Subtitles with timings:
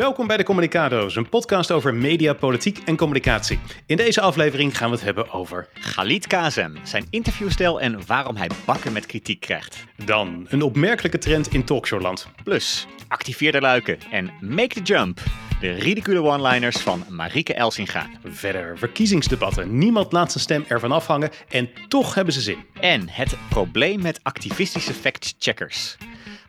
[0.00, 3.58] Welkom bij de Communicado's, een podcast over media, politiek en communicatie.
[3.86, 8.50] In deze aflevering gaan we het hebben over Galit Kazem, zijn interviewstijl en waarom hij
[8.64, 9.84] bakken met kritiek krijgt.
[10.04, 12.28] dan een opmerkelijke trend in talkshowland.
[12.44, 15.20] Plus, activeer de luiken en make the jump.
[15.60, 18.08] De ridicule one-liners van Marieke Elsinga.
[18.24, 19.78] Verder verkiezingsdebatten.
[19.78, 22.58] Niemand laat zijn stem ervan afhangen en toch hebben ze zin.
[22.80, 25.96] En het probleem met activistische fact-checkers.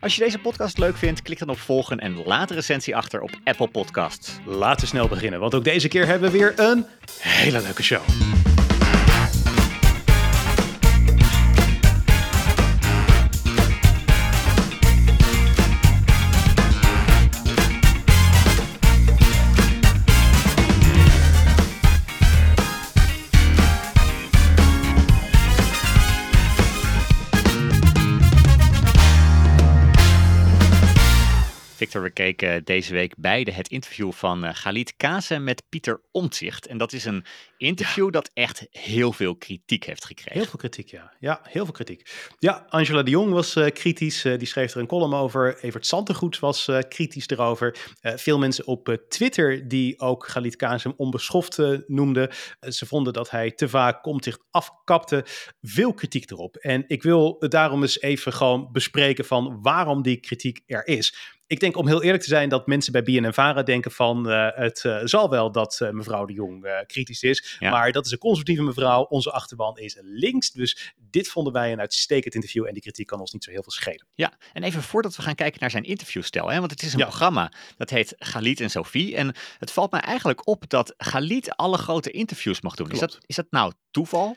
[0.02, 3.20] Als je deze podcast leuk vindt, klik dan op volgen en laat een recensie achter
[3.20, 4.38] op Apple Podcasts.
[4.44, 6.86] Laten we snel beginnen, want ook deze keer hebben we weer een
[7.20, 8.02] hele leuke show.
[32.64, 36.66] Deze week beide het interview van eh, Galit Kazem met Pieter Omtzigt.
[36.66, 37.24] En dat is een
[37.56, 40.32] interview dat echt heel veel kritiek heeft gekregen.
[40.32, 41.12] Heel veel kritiek, ja.
[41.20, 42.10] Ja, heel veel kritiek.
[42.38, 44.24] Ja, Angela de Jong was eh, kritisch.
[44.24, 45.58] eh, die schreef er een column over.
[45.60, 47.76] Evert Santegoed was kritisch erover.
[48.00, 52.30] Veel mensen op Twitter die ook Galit Kazem onbeschoft noemden.
[52.60, 55.24] Ze vonden dat hij te vaak komt zich afkapte.
[55.62, 56.56] Veel kritiek erop.
[56.56, 61.14] En ik wil daarom eens even gewoon bespreken van waarom die kritiek er is.
[61.52, 64.84] Ik denk om heel eerlijk te zijn dat mensen bij BNNVARA denken van eh, het
[64.84, 67.56] eh, zal wel dat eh, mevrouw de Jong kritisch is.
[67.58, 67.70] Ja.
[67.70, 69.02] Maar dat is een conservatieve mevrouw.
[69.02, 70.50] Onze achterban is links.
[70.50, 72.66] Dus dit vonden wij een uitstekend interview.
[72.66, 74.06] En die kritiek kan ons niet zo heel veel schelen.
[74.14, 76.98] Ja, en even voordat we gaan kijken naar zijn interviewstijl, hè, want het is een
[76.98, 77.04] Ja.
[77.04, 79.16] programma dat heet Galit en Sophie.
[79.16, 82.90] En het valt mij eigenlijk op dat Galit alle grote interviews mag doen.
[82.90, 84.36] Is dat, is dat nou toeval?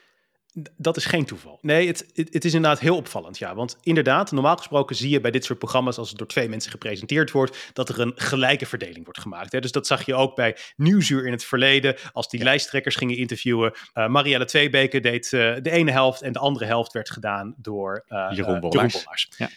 [0.77, 1.59] Dat is geen toeval.
[1.61, 3.37] Nee, het, het, het is inderdaad heel opvallend.
[3.37, 6.49] Ja, want inderdaad, normaal gesproken zie je bij dit soort programma's, als het door twee
[6.49, 9.51] mensen gepresenteerd wordt, dat er een gelijke verdeling wordt gemaakt.
[9.51, 9.59] Hè.
[9.59, 13.73] Dus dat zag je ook bij Nieuwsuur in het verleden, als die lijsttrekkers gingen interviewen.
[13.93, 18.03] Eh, Marielle Tweebeke deed eh, de ene helft en de andere helft werd gedaan door
[18.07, 18.59] eh, Jeroen.
[18.59, 19.27] Bollaars.
[19.37, 19.49] Ja.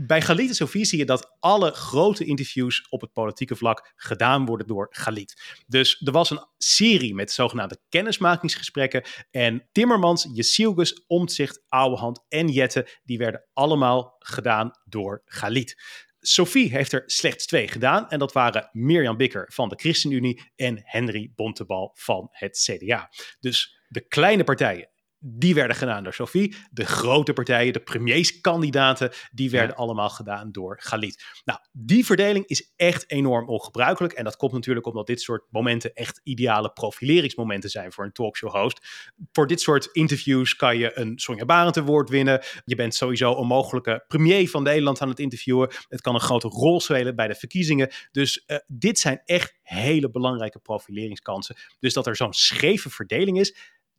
[0.00, 4.46] Bij Galit en Sofie zie je dat alle grote interviews op het politieke vlak gedaan
[4.46, 5.62] worden door Galit.
[5.66, 9.02] Dus er was een serie met zogenaamde kennismakingsgesprekken.
[9.30, 15.82] En Timmermans, Jesielgus, Omtzigt, Ouwehand en Jette, die werden allemaal gedaan door Galit.
[16.20, 18.08] Sophie heeft er slechts twee gedaan.
[18.08, 23.10] En dat waren Mirjam Bikker van de ChristenUnie en Henry Bontebal van het CDA.
[23.40, 24.88] Dus de kleine partijen,
[25.20, 26.56] die werden gedaan door Sophie.
[26.70, 31.24] De grote partijen, de premierskandidaten, die werden allemaal gedaan door Galit.
[31.44, 34.12] Nou, die verdeling is echt enorm ongebruikelijk.
[34.12, 38.86] En dat komt natuurlijk omdat dit soort momenten echt ideale profileringsmomenten zijn voor een talkshow-host.
[39.32, 42.42] Voor dit soort interviews kan je een Sonja Barend woord winnen.
[42.64, 45.70] Je bent sowieso een mogelijke premier van Nederland aan het interviewen.
[45.88, 47.90] Het kan een grote rol spelen bij de verkiezingen.
[48.12, 51.56] Dus eh, dit zijn echt hele belangrijke profileringskansen.
[51.78, 53.54] Dus dat er zo'n scheve verdeling is,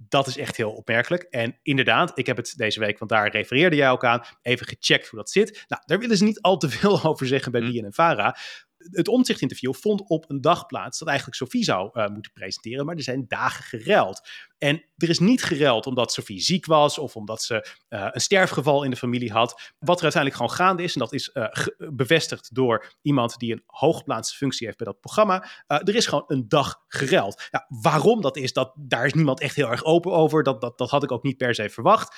[0.07, 1.23] dat is echt heel opmerkelijk.
[1.23, 5.07] En inderdaad, ik heb het deze week, want daar refereerde jij ook aan, even gecheckt
[5.07, 5.65] hoe dat zit.
[5.67, 7.71] Nou, daar willen ze niet al te veel over zeggen bij Hm.
[7.71, 8.35] BNNVARA.
[8.79, 12.95] Het omzichtinterview vond op een dag plaats dat eigenlijk Sophie zou eh, moeten presenteren, maar
[12.95, 14.29] er zijn dagen geruild.
[14.57, 18.83] En er is niet geruild omdat Sophie ziek was of omdat ze eh, een sterfgeval
[18.83, 19.73] in de familie had.
[19.79, 23.63] Wat er uiteindelijk gewoon gaande is, en dat is eh, bevestigd door iemand die een
[23.65, 25.47] hooggeplaatste functie heeft bij dat programma.
[25.67, 27.47] er is gewoon een dag geruild.
[27.51, 30.43] Ja, waarom dat is, dat, daar is niemand echt heel erg open over.
[30.43, 32.15] Dat, dat, dat had ik ook niet per se verwacht.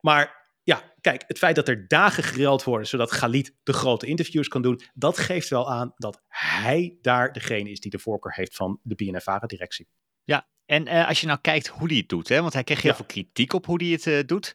[0.00, 4.48] Maar ja, kijk, het feit dat er dagen geruild worden, zodat Galit de grote interviews
[4.48, 8.56] kan doen, dat geeft wel aan dat hij daar degene is die de voorkeur heeft
[8.56, 9.88] van de BNNVARA-directie.
[10.24, 12.82] Ja, en eh, als je nou kijkt hoe hij het doet, hè, want hij kreeg
[12.82, 12.96] heel Ja.
[12.96, 14.54] veel kritiek op hoe hij het eh, doet.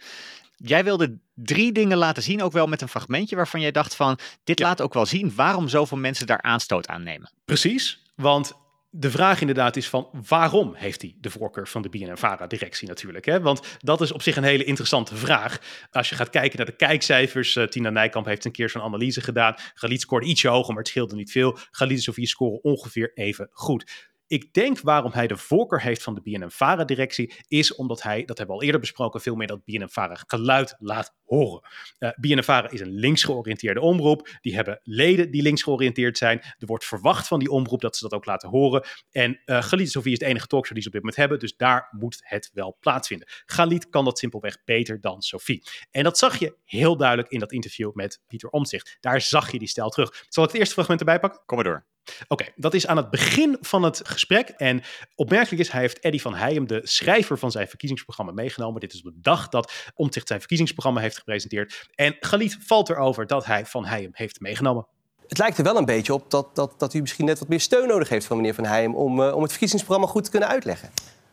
[0.56, 4.20] Jij wilde drie dingen laten zien, ook wel met een fragmentje waarvan jij dacht van,
[4.44, 4.66] dit Ja.
[4.66, 7.32] laat ook wel zien waarom zoveel mensen daar aanstoot aan nemen.
[7.46, 8.54] Precies, want
[8.92, 13.26] de vraag inderdaad is van waarom heeft hij de voorkeur van de BNNVARA-directie natuurlijk?
[13.26, 13.42] Hè?
[13.42, 15.60] Want dat is op zich een hele interessante vraag.
[15.92, 19.22] Als je gaat kijken naar de kijkcijfers, eh, Tina Nijkamp heeft een keer zo'n analyse
[19.22, 19.56] gedaan.
[19.74, 21.58] Galit scoorde ietsje hoger, maar het scheelde niet veel.
[21.72, 24.09] Galit en Sofie scoren ongeveer even goed.
[24.30, 28.56] Ik denk waarom hij de voorkeur heeft van de BNNVARA-directie is omdat hij, dat hebben
[28.56, 31.62] we al eerder besproken, veel meer dat BNNVARA geluid laat horen.
[32.00, 34.30] Uh, BNNVARA is een links georiënteerde omroep.
[34.42, 36.40] Die hebben leden die links georiënteerd zijn.
[36.40, 38.84] Er wordt verwacht van die omroep dat ze dat ook laten horen.
[39.12, 41.40] En uh, Galit Sofie is de enige talkshow die ze op dit moment hebben.
[41.40, 43.28] Dus daar moet het wel plaatsvinden.
[43.46, 45.64] Galit kan dat simpelweg beter dan Sofie.
[45.92, 48.98] En dat zag je heel duidelijk in dat interview met Pieter Omtzigt.
[49.00, 50.26] Daar zag je die stijl terug.
[50.30, 51.42] Zal ik het eerste fragment erbij pakken?
[51.46, 51.86] Kom maar door.
[52.22, 54.50] Oké, okay, dat is aan het begin van het gesprek.
[54.50, 54.82] En
[55.16, 58.82] opmerkelijk is, hij heeft Eddie van Heijem, de schrijver van zijn verkiezingsprogramma, meegenomen.
[58.82, 61.90] Dit is op de dag dat Omtzigt zijn verkiezingsprogramma heeft gepresenteerd.
[61.96, 64.88] En Galit valt erover dat hij van Heijem heeft meegenomen.
[65.28, 67.60] het lijkt er wel een beetje op dat, dat, dat u misschien net wat meer
[67.60, 70.50] steun nodig heeft van meneer Van Heijem om, uh, om het verkiezingsprogramma goed te kunnen
[70.50, 70.90] uitleggen.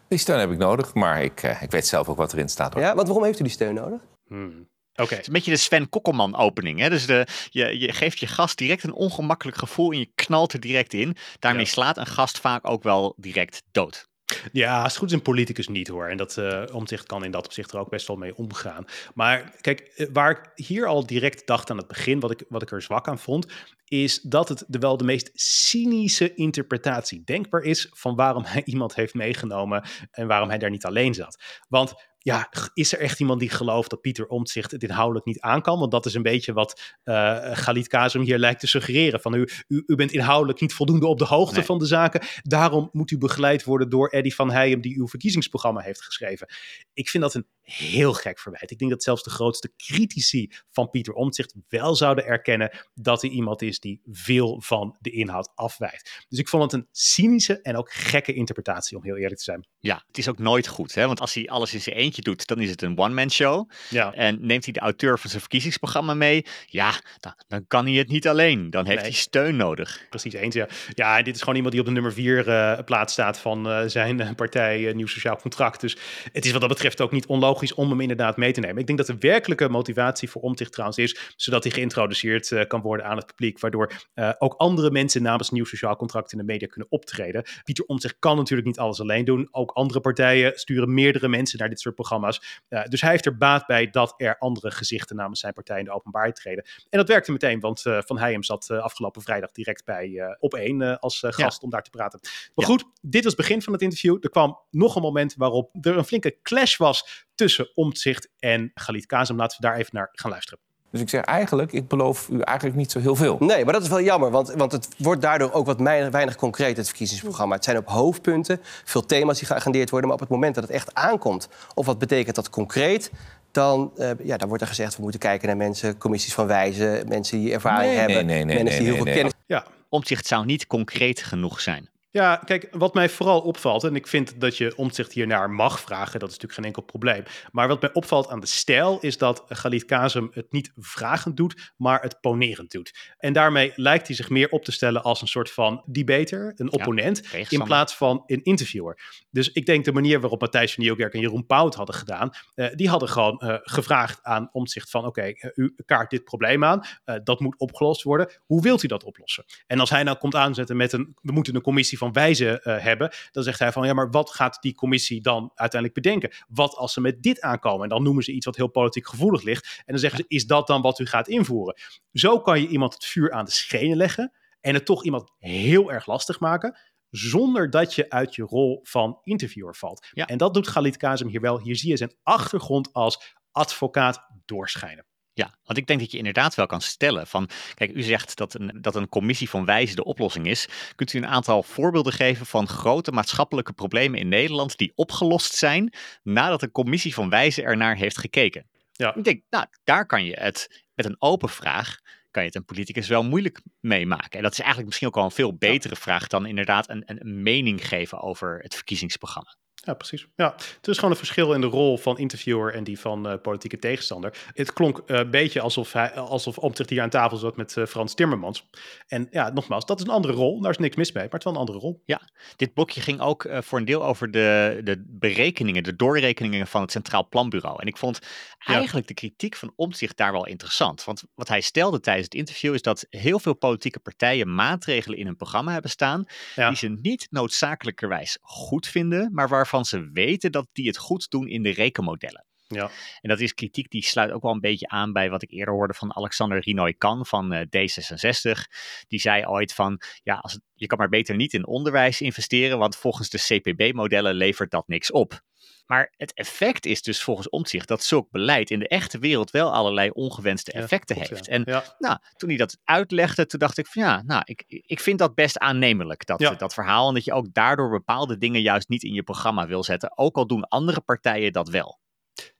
[0.08, 2.72] Die steun heb ik nodig, maar ik, uh, ik weet zelf ook wat erin staat.
[2.72, 2.82] Hoor.
[2.82, 4.00] Ja, want waarom heeft u die steun nodig?
[4.26, 4.68] Hmm.
[4.96, 6.80] Het is een beetje de Sven Kokkelman opening.
[6.80, 6.88] Hè?
[6.88, 10.60] Dus de, je, je geeft je gast direct een ongemakkelijk gevoel en je knalt er
[10.60, 11.16] direct in.
[11.38, 14.08] Daarmee slaat een gast vaak ook wel direct dood.
[14.52, 16.08] Ja, als het goed is een politicus niet hoor.
[16.08, 18.84] En dat uh, omzicht kan in dat opzicht er ook best wel mee omgaan.
[19.14, 22.62] Maar kijk, eh, waar ik hier al direct dacht aan het begin, wat ik, wat
[22.62, 23.46] ik er zwak aan vond,
[23.84, 28.94] is dat het de, wel de meest cynische interpretatie denkbaar is van waarom hij iemand
[28.94, 31.42] heeft meegenomen en waarom hij daar niet alleen zat.
[31.68, 31.94] Want
[32.26, 35.78] ja, is er echt iemand die gelooft dat Pieter Omtzigt het inhoudelijk niet aan kan?
[35.78, 39.20] Want dat is een beetje wat uh, Galit Kazem hier lijkt te suggereren.
[39.20, 42.22] Van u, u, u bent inhoudelijk niet voldoende op de hoogte van de zaken.
[42.42, 46.46] Daarom moet u begeleid worden door Eddie van Heijem, die uw verkiezingsprogramma heeft geschreven.
[46.92, 48.70] Ik vind dat een heel gek verwijt.
[48.70, 53.30] Ik denk dat zelfs de grootste critici van Pieter Omtzigt wel zouden erkennen dat hij
[53.30, 56.24] iemand is die veel van de inhoud afwijkt.
[56.28, 59.66] Dus ik vond het een cynische en ook gekke interpretatie, om heel eerlijk te zijn.
[59.80, 61.06] Ja, het is ook nooit goed, hè?
[61.06, 63.70] want als hij alles in zijn eentje doet, dan is het een one-man show.
[63.90, 64.12] Ja.
[64.12, 68.08] En neemt hij de auteur van zijn verkiezingsprogramma mee, ja, dan, dan kan hij het
[68.08, 68.70] niet alleen.
[68.70, 70.06] Dan heeft hij steun nodig.
[70.10, 70.68] Precies eens, ja.
[70.94, 73.70] Ja, en dit is gewoon iemand die op de nummer vier uh, plaats staat van
[73.70, 75.80] uh, zijn partij uh, Nieuw Sociaal Contract.
[75.80, 75.96] Dus
[76.32, 78.78] het is wat dat betreft ook niet onlogisch om hem inderdaad mee te nemen.
[78.78, 82.80] Ik denk dat de werkelijke motivatie voor Omtzigt trouwens is, zodat hij geïntroduceerd uh, kan
[82.80, 86.44] worden aan het publiek, waardoor uh, ook andere mensen namens nieuw sociaal contract in de
[86.44, 87.44] media kunnen optreden.
[87.64, 89.48] Pieter Omtzigt kan natuurlijk niet alles alleen doen.
[89.50, 92.62] Ook andere partijen sturen meerdere mensen naar dit soort programma's.
[92.68, 95.84] Uh, dus hij heeft er baat bij dat er andere gezichten namens zijn partij in
[95.84, 96.64] de openbaarheid treden.
[96.90, 101.18] En dat werkte meteen, want Van Heijem zat afgelopen vrijdag direct bij op één als
[101.18, 101.64] gast ja.
[101.64, 102.20] om daar te praten.
[102.22, 102.72] Maar ja.
[102.72, 104.16] goed, dit was het begin van het interview.
[104.20, 109.06] Er kwam nog een moment waarop er een flinke clash was tussen Omtzigt en Galit
[109.06, 109.36] Kazem.
[109.36, 110.60] Laten we daar even naar gaan luisteren.
[110.90, 113.36] Dus ik zeg eigenlijk, ik beloof u eigenlijk niet zo heel veel.
[113.40, 116.76] Nee, maar dat is wel jammer, want, want het wordt daardoor ook wat weinig concreet,
[116.76, 117.54] het verkiezingsprogramma.
[117.54, 120.72] Het zijn op hoofdpunten, veel thema's die geagendeerd worden, maar op het moment dat het
[120.72, 123.10] echt aankomt, of wat betekent dat concreet,
[123.50, 127.08] dan, uh, ja, dan wordt er gezegd, we moeten kijken naar mensen, commissies van wijzen,
[127.08, 129.32] mensen die ervaring nee, hebben, nee, nee, mensen die heel veel kennis...
[129.46, 129.66] Ja.
[129.88, 131.88] Omtzigt zou niet concreet genoeg zijn.
[132.16, 136.20] Ja, kijk, wat mij vooral opvalt, en ik vind dat je omzicht hiernaar mag vragen,
[136.20, 137.22] dat is natuurlijk geen enkel probleem.
[137.52, 141.72] Maar wat mij opvalt aan de stijl is dat Galit Kazem het niet vragend doet,
[141.76, 143.14] maar het ponerend doet.
[143.18, 146.72] En daarmee lijkt hij zich meer op te stellen als een soort van debater, een
[146.72, 149.24] opponent, ja, in plaats van een interviewer.
[149.30, 152.66] Dus ik denk de manier waarop Matthijs van Nieuwkerk en Jeroen het hadden gedaan, uh,
[152.74, 156.64] die hadden gewoon uh, gevraagd aan omzicht van, oké, okay, uh, u kaart dit probleem
[156.64, 156.86] aan,
[157.24, 158.30] dat moet opgelost worden.
[158.46, 159.44] Hoe wilt u dat oplossen?
[159.66, 162.78] En als hij nou komt aanzetten met een, we moeten een commissie van wijzen uh,
[162.78, 166.30] hebben, dan zegt hij van ja, maar wat gaat die commissie dan uiteindelijk bedenken?
[166.48, 167.82] Wat als ze met dit aankomen?
[167.82, 169.64] En dan noemen ze iets wat heel politiek gevoelig ligt.
[169.76, 171.76] En dan zeggen ze, is dat dan wat u gaat invoeren?
[172.12, 175.92] Zo kan je iemand het vuur aan de schenen leggen en het toch iemand heel
[175.92, 176.78] erg lastig maken
[177.10, 180.06] zonder dat je uit je rol van interviewer valt.
[180.12, 180.26] Ja.
[180.26, 181.60] En dat doet Galit Kazem hier wel.
[181.60, 185.06] Hier zie je zijn achtergrond als advocaat doorschijnen.
[185.36, 188.54] Ja, want ik denk dat je inderdaad wel kan stellen van, kijk, u zegt dat
[188.54, 190.68] een, dat een commissie van wijzen de oplossing is.
[190.94, 195.92] Kunt u een aantal voorbeelden geven van grote maatschappelijke problemen in Nederland die opgelost zijn
[196.22, 198.66] nadat een commissie van wijzen ernaar heeft gekeken?
[198.92, 199.14] Ja.
[199.14, 201.98] Ik denk, nou, daar kan je het met een open vraag,
[202.30, 204.30] kan je het een politicus wel moeilijk meemaken.
[204.30, 206.00] En dat is eigenlijk misschien ook wel een veel betere ja.
[206.00, 209.56] vraag dan inderdaad een, een mening geven over het verkiezingsprogramma.
[209.86, 210.26] Ja, precies.
[210.36, 213.34] Ja, het is gewoon een verschil in de rol van interviewer en die van uh,
[213.42, 214.36] politieke tegenstander.
[214.54, 217.86] Het klonk uh, een beetje alsof, hij, alsof Omtzigt hier aan tafel zat met uh,
[217.86, 218.66] Frans Timmermans.
[219.06, 220.60] En ja, nogmaals, dat is een andere rol.
[220.60, 222.02] Daar is niks mis mee, maar het is wel een andere rol.
[222.04, 222.20] Ja,
[222.56, 226.90] dit blokje ging ook voor een deel over de, de berekeningen, de doorrekeningen van het
[226.90, 227.80] Centraal Planbureau.
[227.80, 228.20] En ik vond
[228.58, 229.14] eigenlijk ja.
[229.14, 231.04] de kritiek van Omtzigt daar wel interessant.
[231.04, 235.26] Want wat hij stelde tijdens het interview is dat heel veel politieke partijen maatregelen in
[235.26, 236.24] hun programma hebben staan
[236.54, 236.68] ja.
[236.68, 241.48] die ze niet noodzakelijkerwijs goed vinden, maar waarvan ze weten dat die het goed doen
[241.48, 242.44] in de rekenmodellen.
[242.68, 242.90] Ja.
[243.20, 245.74] En dat is kritiek die sluit ook wel een beetje aan bij wat ik eerder
[245.74, 248.60] hoorde van Alexander Rinoy Kan van uh, D66.
[249.08, 252.78] Die zei ooit van, ja, als het, je kan maar beter niet in onderwijs investeren,
[252.78, 255.40] want volgens de CPB-modellen levert dat niks op.
[255.86, 259.72] Maar het effect is dus volgens omzicht dat zulk beleid in de echte wereld wel
[259.72, 261.46] allerlei ongewenste effecten ja, klopt, heeft.
[261.46, 261.52] Ja.
[261.52, 261.94] En ja.
[261.98, 265.34] Nou, toen hij dat uitlegde, toen dacht ik van ja, nou, ik, ik vind dat
[265.34, 267.08] best aannemelijk, dat, dat verhaal.
[267.08, 270.36] En dat je ook daardoor bepaalde dingen juist niet in je programma wil zetten, ook
[270.36, 271.98] al doen andere partijen dat wel.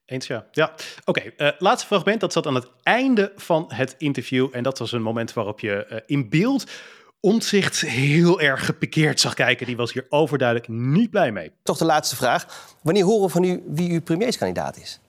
[0.04, 0.46] Eens ja.
[0.50, 1.32] Ja, oké.
[1.34, 4.48] Okay, uh, laatste fragment, dat zat aan het einde van het interview.
[4.52, 6.70] En dat was een moment waarop je uh, in beeld
[7.26, 9.66] Omtzigt heel erg gepikeerd zag kijken.
[9.66, 11.50] Die was hier overduidelijk niet blij mee.
[11.62, 12.46] Toch de laatste vraag.
[12.82, 15.00] Wanneer horen we van u wie uw premierskandidaat is?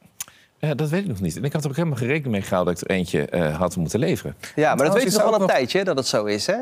[0.60, 1.38] Ja, dat weet ik nog niet.
[1.38, 3.58] En ik had er ook helemaal geen rekening mee gehouden dat ik er eentje uh,
[3.58, 4.36] had moeten leveren.
[4.56, 6.56] Ja, maar dat weet je nog wel een nog- tijdje dat het zo is, hè?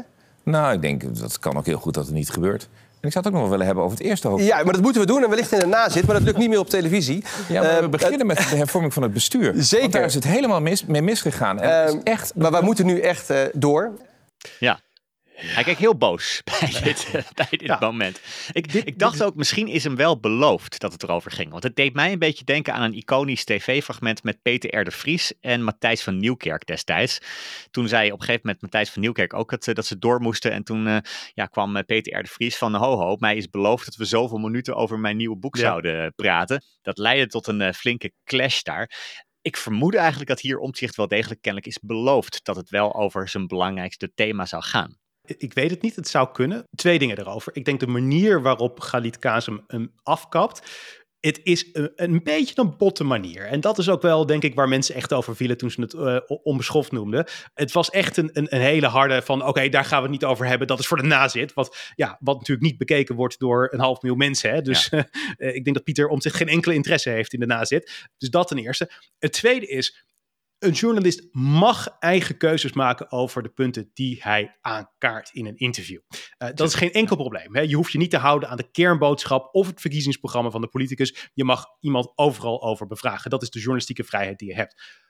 [0.43, 2.63] Nou, ik denk dat kan ook heel goed dat het niet gebeurt.
[3.00, 4.53] En ik zou het ook nog wel willen hebben over het eerste hoofdstuk.
[4.53, 6.50] Ja, maar dat moeten we doen en wellicht in de nazit, maar dat lukt niet
[6.50, 7.24] meer op televisie.
[7.50, 9.53] Ja, maar Eh, we beginnen met de hervorming van het bestuur.
[9.63, 9.79] Zeker.
[9.81, 11.59] Want daar is het helemaal mis, mee misgegaan.
[11.59, 12.35] En het is echt...
[12.35, 13.91] Maar wij moeten nu echt eh, door.
[14.59, 14.79] Ja.
[15.36, 17.77] Hij kijkt heel boos bij dit, eh, bij dit Ja.
[17.82, 18.22] moment.
[18.51, 21.51] Ik, ik dacht ook, misschien is hem wel beloofd dat het erover ging.
[21.51, 24.84] Want het deed mij een beetje denken aan een iconisch tv-fragment met Peter R.
[24.84, 27.20] de Vries en Matthijs van Nieuwkerk destijds.
[27.72, 30.22] Toen zei op een gegeven moment Matthijs van Nieuwkerk ook het, eh, dat ze door
[30.22, 30.51] moesten.
[30.51, 30.98] En toen eh,
[31.34, 32.24] ja, kwam eh, Peter R.
[32.24, 35.38] de Vries van, ho ho, mij is beloofd dat we zoveel minuten over mijn nieuwe
[35.38, 35.62] boek Ja.
[35.62, 36.63] zouden praten.
[36.82, 38.92] Dat leidde tot een flinke clash daar.
[39.42, 43.30] Ik vermoed eigenlijk dat hier Omtzigt wel degelijk kennelijk is beloofd dat het wel over
[43.30, 44.98] zijn belangrijkste thema zou gaan.
[45.25, 46.63] Ik weet het niet, het zou kunnen.
[46.75, 47.55] Twee dingen erover.
[47.55, 50.62] Ik denk de manier waarop Galit Kazem hem afkapt.
[51.20, 53.46] Het is een, een beetje een botte manier.
[53.46, 55.94] En dat is ook wel, denk ik, waar mensen echt over vielen toen ze het
[55.94, 57.25] eh, onbeschoft noemden.
[57.53, 60.25] Het was echt een, een, een hele harde van, oké, daar gaan we het niet
[60.25, 60.67] over hebben.
[60.67, 61.53] Dat is voor de nazit.
[61.53, 64.53] Wat, ja, wat natuurlijk niet bekeken wordt door een half miljoen mensen.
[64.53, 64.62] Hè?
[64.62, 68.08] Dus eh, ik denk dat Pieter om zich geen enkele interesse heeft in de nazit.
[68.17, 68.91] Dus dat ten eerste.
[69.20, 70.05] Het tweede is,
[70.59, 76.00] een journalist mag eigen keuzes maken over de punten die hij aankaart in een interview.
[76.38, 77.55] Uh, dat is geen enkel probleem.
[77.55, 77.62] Hè?
[77.62, 81.29] Je hoeft je niet te houden aan de kernboodschap of het verkiezingsprogramma van de politicus.
[81.33, 83.29] Je mag iemand overal over bevragen.
[83.29, 85.03] Dat is de journalistieke vrijheid die je hebt.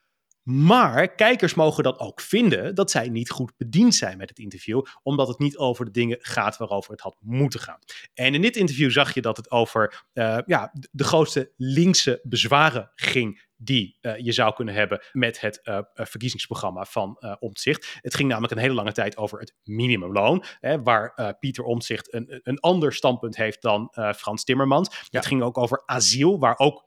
[0.46, 4.82] Maar kijkers mogen dan ook vinden dat zij niet goed bediend zijn met het interview,
[5.04, 7.80] omdat het niet over de dingen gaat waarover het had moeten gaan.
[8.14, 12.92] En in dit interview zag je dat het over uh, ja, de grootste linkse bezwaren
[12.96, 18.00] ging die uh, je zou kunnen hebben met het uh, verkiezingsprogramma van uh, Omtzigt.
[18.02, 22.40] Het ging namelijk een hele lange tijd over het minimumloon, hè, waar Pieter Omtzigt een,
[22.44, 24.90] een ander standpunt heeft dan Frans Timmermans.
[24.90, 25.20] Ja.
[25.20, 26.86] Het ging ook over asiel, waar ook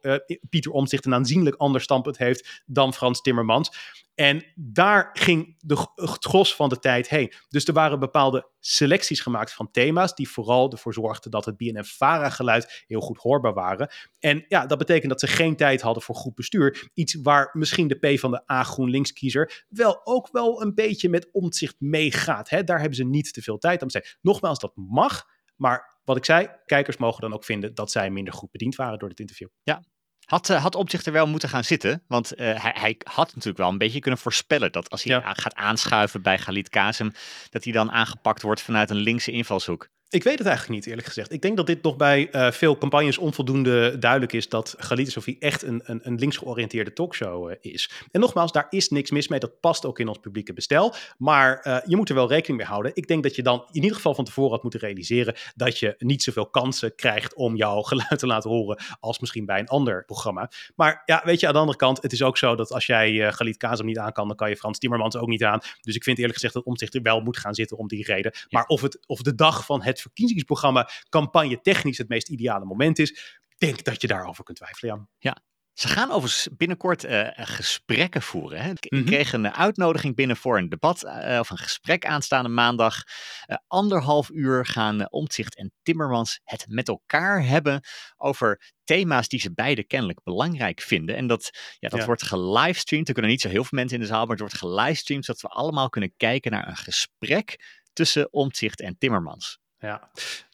[0.48, 3.96] Pieter Omtzigt een aanzienlijk ander standpunt heeft dan Frans Timmermans.
[4.18, 7.32] En daar ging de, het gros van de tijd heen.
[7.48, 12.84] Dus er waren bepaalde selecties gemaakt van thema's die vooral ervoor zorgden dat het BNN-Vara-geluid
[12.86, 13.90] heel goed hoorbaar waren.
[14.18, 16.90] En ja, dat betekent dat ze geen tijd hadden voor goed bestuur.
[16.94, 21.28] Iets waar misschien de P van de A GroenLinks-kiezer wel ook wel een beetje met
[21.32, 22.48] omzicht meegaat.
[22.48, 24.18] Daar hebben ze niet te veel tijd aan besteed.
[24.20, 25.24] Nogmaals, dat mag,
[25.56, 28.98] maar wat ik zei, kijkers mogen dan ook vinden dat zij minder goed bediend waren
[28.98, 29.48] door dit interview.
[29.62, 29.82] Ja,
[30.28, 32.02] had, uh, had Omtzigt er wel moeten gaan zitten.
[32.06, 35.34] Want uh, hij, hij, had natuurlijk wel een beetje kunnen voorspellen dat als hij ja.
[35.34, 37.12] gaat aanschuiven bij Galit Kazem,
[37.50, 39.88] dat hij dan aangepakt wordt vanuit een linkse invalshoek.
[40.10, 41.32] Ik weet het eigenlijk niet, eerlijk gezegd.
[41.32, 45.36] Ik denk dat dit nog bij uh, veel campagnes onvoldoende duidelijk is dat Galit Sofie
[45.38, 47.90] echt een, een, een links georiënteerde talkshow uh, is.
[48.10, 49.38] En nogmaals, daar is niks mis mee.
[49.38, 50.94] Dat past ook in ons publieke bestel.
[51.18, 52.90] Maar uh, je moet er wel rekening mee houden.
[52.94, 55.94] Ik denk dat je dan in ieder geval van tevoren had moeten realiseren dat je
[55.98, 60.04] niet zoveel kansen krijgt om jouw geluid te laten horen als misschien bij een ander
[60.04, 60.50] programma.
[60.76, 63.32] Maar ja, weet je, aan de andere kant, het is ook zo dat als jij
[63.32, 65.60] Galit Kazem niet aan kan, dan kan je Frans Timmermans ook niet aan.
[65.80, 68.32] Dus ik vind eerlijk gezegd dat Omtzigt er wel moet gaan zitten om die reden.
[68.50, 72.98] Maar of, het, of de dag van het verkiezingsprogramma campagne technisch het meest ideale moment
[72.98, 75.08] is, denk dat je daarover kunt twijfelen, Jan.
[75.18, 75.42] Ja.
[75.78, 78.60] Ze gaan overigens binnenkort uh, gesprekken voeren.
[78.60, 78.70] Hè?
[78.70, 79.06] Ik mm -hmm.
[79.06, 83.02] kreeg een uitnodiging binnen voor een debat uh, of een gesprek aanstaande maandag.
[83.46, 87.80] Uh, anderhalf uur gaan Omtzigt en Timmermans het met elkaar hebben
[88.16, 91.16] over thema's die ze beide kennelijk belangrijk vinden.
[91.16, 92.06] En dat, ja, dat ja.
[92.06, 93.08] wordt gelivestreamd.
[93.08, 95.40] Er kunnen niet zo heel veel mensen in de zaal, maar het wordt gelivestreamd zodat
[95.40, 97.56] we allemaal kunnen kijken naar een gesprek
[97.92, 99.58] tussen Omtzigt en Timmermans.
[99.80, 100.08] Ja,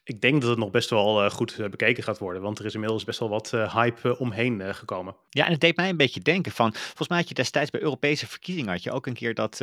[0.05, 2.43] ik denk dat het nog best wel uh, goed uh, bekeken gaat worden.
[2.43, 5.17] Want er is inmiddels best wel wat uh, hype omheen gekomen.
[5.31, 6.75] Ja, en het deed mij een beetje denken van...
[6.75, 8.71] Volgens mij had je destijds bij Europese verkiezingen...
[8.71, 9.61] had je ook een keer dat...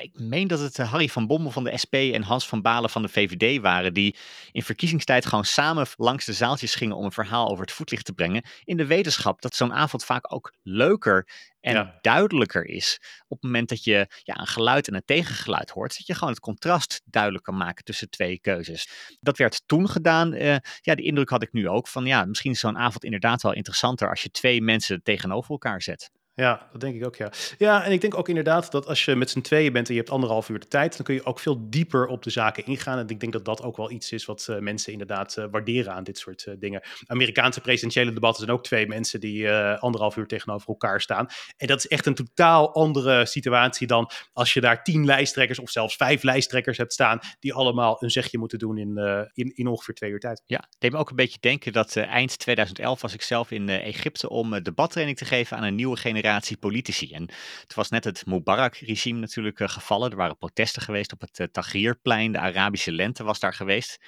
[0.00, 1.94] ik meen dat het Harry van Bommel van de SP...
[1.94, 3.94] en Hans van Balen van de VVD waren...
[3.94, 4.16] die
[4.52, 6.96] in verkiezingstijd gewoon samen langs de zaaltjes gingen...
[6.96, 8.44] om een verhaal over het voetlicht te brengen.
[8.64, 11.26] In de wetenschap dat zo'n avond vaak ook leuker
[11.68, 11.98] en ja.
[12.00, 16.06] duidelijker is op het moment dat je ja, een geluid en een tegengeluid hoort, dat
[16.06, 18.88] je gewoon het contrast duidelijk kan maken tussen twee keuzes.
[19.20, 20.34] Dat werd toen gedaan.
[20.34, 23.42] Uh, ja, die indruk had ik nu ook van ja, misschien is zo'n avond inderdaad
[23.42, 26.10] wel interessanter als je twee mensen tegenover elkaar zet.
[26.38, 27.30] Ja, dat denk ik ook, ja.
[27.58, 30.00] Ja, en ik denk ook inderdaad dat als je met z'n tweeën bent en je
[30.00, 32.98] hebt anderhalf uur de tijd, dan kun je ook veel dieper op de zaken ingaan.
[32.98, 35.92] En ik denk dat dat ook wel iets is wat uh, mensen inderdaad uh, waarderen
[35.92, 36.82] aan dit soort uh, dingen.
[37.06, 41.26] Amerikaanse presidentiële debatten zijn ook twee mensen die anderhalf uur tegenover elkaar staan.
[41.56, 45.70] En dat is echt een totaal andere situatie dan als je daar tien lijsttrekkers of
[45.70, 48.98] zelfs vijf lijsttrekkers hebt staan, die allemaal een zegje moeten doen in,
[49.32, 50.42] in, in ongeveer twee uur tijd.
[50.46, 54.28] Ja, deed me ook een beetje denken dat eind 2011 was ik zelf in Egypte
[54.28, 57.12] om debattraining te geven aan een nieuwe generatie generatie politici.
[57.12, 57.28] En
[57.60, 60.10] het was net het Mubarak-regime natuurlijk uh, gevallen.
[60.10, 62.32] Er waren protesten geweest op het uh, Tahrirplein.
[62.32, 63.98] De Arabische lente was daar geweest.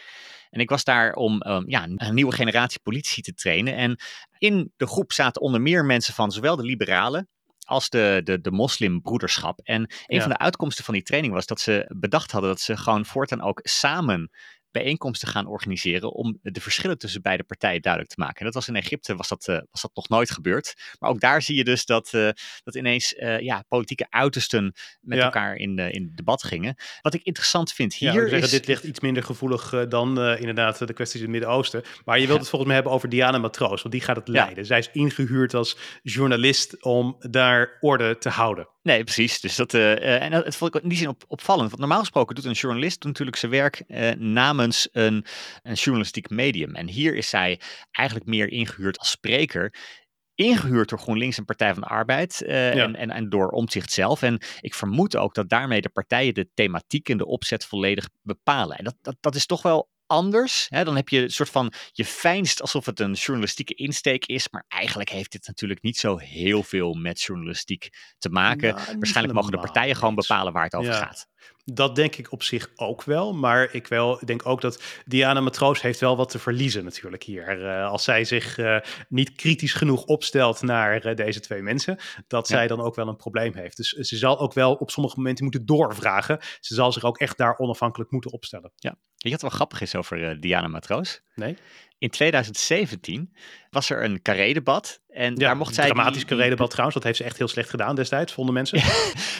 [0.50, 3.76] En ik was daar om um, ja, een nieuwe generatie politici te trainen.
[3.76, 4.00] En
[4.38, 7.28] in de groep zaten onder meer mensen van zowel de liberalen
[7.66, 9.60] als de, de, de moslimbroederschap.
[9.62, 10.20] En een Ja.
[10.20, 13.42] van de uitkomsten van die training was dat ze bedacht hadden dat ze gewoon voortaan
[13.42, 14.30] ook samen
[14.70, 18.38] bijeenkomsten gaan organiseren om de verschillen tussen beide partijen duidelijk te maken.
[18.38, 20.74] En dat was in Egypte was dat, eh, was dat nog nooit gebeurd.
[20.98, 22.28] Maar ook daar zie je dus dat, eh,
[22.64, 25.24] dat ineens eh, ja, politieke uitersten met Ja.
[25.24, 26.74] elkaar in, in debat gingen.
[27.02, 28.50] Wat ik interessant vind Ja, hier zeggen, is...
[28.50, 31.82] dit ligt iets minder gevoelig dan inderdaad de kwesties in het Midden-Oosten.
[32.04, 34.32] Maar je wilt het volgens mij hebben over Diana Matroos, want die gaat het Ja.
[34.32, 34.66] leiden.
[34.66, 38.68] Zij is ingehuurd als journalist om daar orde te houden.
[38.82, 39.40] Nee, precies.
[39.40, 41.68] Dus dat, en dat het vond ik in die zin op, opvallend.
[41.68, 44.10] Want normaal gesproken doet een journalist natuurlijk zijn werk eh,
[44.60, 45.24] namens een,
[45.62, 46.74] een journalistiek medium.
[46.74, 49.74] En hier is zij eigenlijk meer ingehuurd als spreker.
[50.34, 52.82] Ingehuurd door GroenLinks en Partij van de Arbeid eh, Ja.
[52.82, 54.22] en, en, en door Omtzigt zelf.
[54.22, 58.76] En ik vermoed ook dat daarmee de partijen de thematiek en de opzet volledig bepalen.
[58.76, 60.66] En dat, dat, dat is toch wel anders.
[60.68, 60.84] Hè?
[60.84, 64.48] Dan heb je een soort van, je fijnst alsof het een journalistieke insteek is.
[64.50, 67.88] Maar eigenlijk heeft dit natuurlijk niet zo heel veel met journalistiek
[68.18, 68.74] te maken.
[68.74, 70.98] Nou, Waarschijnlijk mogen de partijen gewoon bepalen waar het over Ja.
[70.98, 71.28] gaat.
[71.64, 73.34] Dat denk ik op zich ook wel.
[73.34, 77.66] Maar ik wel, denk ook dat Diana Matroos heeft wel wat te verliezen natuurlijk hier.
[77.66, 78.76] Eh, als zij zich eh,
[79.08, 82.54] niet kritisch genoeg opstelt naar eh, deze twee mensen, dat Ja.
[82.54, 83.76] zij dan ook wel een probleem heeft.
[83.76, 86.38] Dus ze zal ook wel op sommige momenten moeten doorvragen.
[86.60, 88.72] Ze zal zich ook echt daar onafhankelijk moeten opstellen.
[89.20, 91.20] Weet je wat wel grappig is over eh, Diana Matroos?
[91.34, 91.56] Nee?
[91.98, 93.32] In 2017
[93.70, 95.00] was er een carré-debat.
[95.08, 95.84] En daar mocht zij...
[95.84, 96.94] die- dramatisch die- trouwens.
[96.94, 98.78] Dat heeft ze echt heel slecht gedaan destijds, vonden mensen.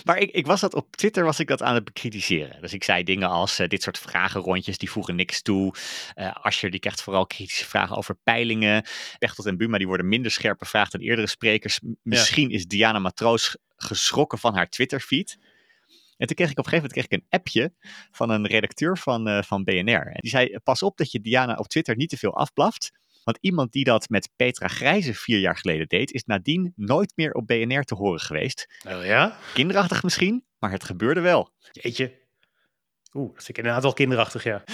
[0.05, 2.61] Maar ik, ik was dat op Twitter was ik dat aan het bekritiseren.
[2.61, 5.75] Dus ik zei dingen als eh, dit soort vragenrondjes die voegen niks toe.
[6.15, 8.85] Eh Ascher die krijgt vooral kritische vragen over peilingen.
[9.19, 11.81] Pechtold en Buma die worden minder scherp bevraagd dan eerdere sprekers.
[12.03, 15.39] Misschien is Diana Matroos geschrokken van haar Twitter feed.
[16.21, 17.73] En toen kreeg ik op een gegeven moment kreeg ik een appje
[18.11, 20.07] van een redacteur van, eh, van BNR.
[20.07, 22.91] En die zei, pas op dat je Diana op Twitter niet te veel afblaft.
[23.25, 27.33] Want iemand die dat met Petra Grijze vier jaar geleden deed, is nadien nooit meer
[27.33, 28.83] op BNR te horen geweest.
[28.89, 29.37] Oh ja?
[29.55, 31.53] Kinderachtig misschien, maar het gebeurde wel.
[31.73, 32.19] Jeetje.
[33.12, 34.65] Oeh, dat vind ik inderdaad wel kinderachtig, ja.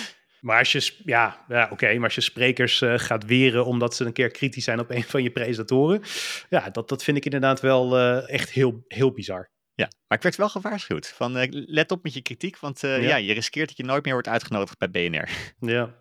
[0.40, 4.04] Maar als je, ja, ja oké, maar als je sprekers eh, gaat weren omdat ze
[4.04, 6.02] een keer kritisch zijn op een van je presentatoren,
[6.48, 9.50] ja, dat, dat vind ik inderdaad wel eh, echt heel, heel bizar.
[9.76, 13.02] Ja, maar ik werd wel gewaarschuwd van eh, let op met je kritiek, want eh,
[13.02, 13.08] Ja.
[13.08, 13.16] ja.
[13.16, 15.28] je riskeert dat je nooit meer wordt uitgenodigd bij BNR.
[15.74, 15.94] Ja,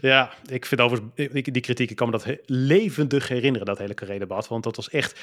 [0.00, 3.78] ja ik vind overigens, ik, die kritiek, ik kan me dat he- levendig herinneren, dat
[3.78, 5.20] hele carré-debat, want dat was echt,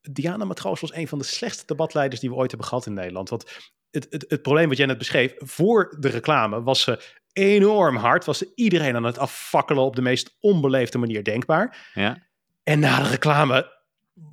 [0.00, 3.28] Diana Matroos was een van de slechtste debatleiders die we ooit hebben gehad in Nederland.
[3.28, 7.00] Want het, het, het probleem wat jij net beschreef, voor de reclame was ze
[7.32, 11.90] enorm hard, was ze iedereen aan het afvakkelen op de meest onbeleefde manier denkbaar.
[11.94, 12.26] Ja.
[12.62, 13.72] En na de reclame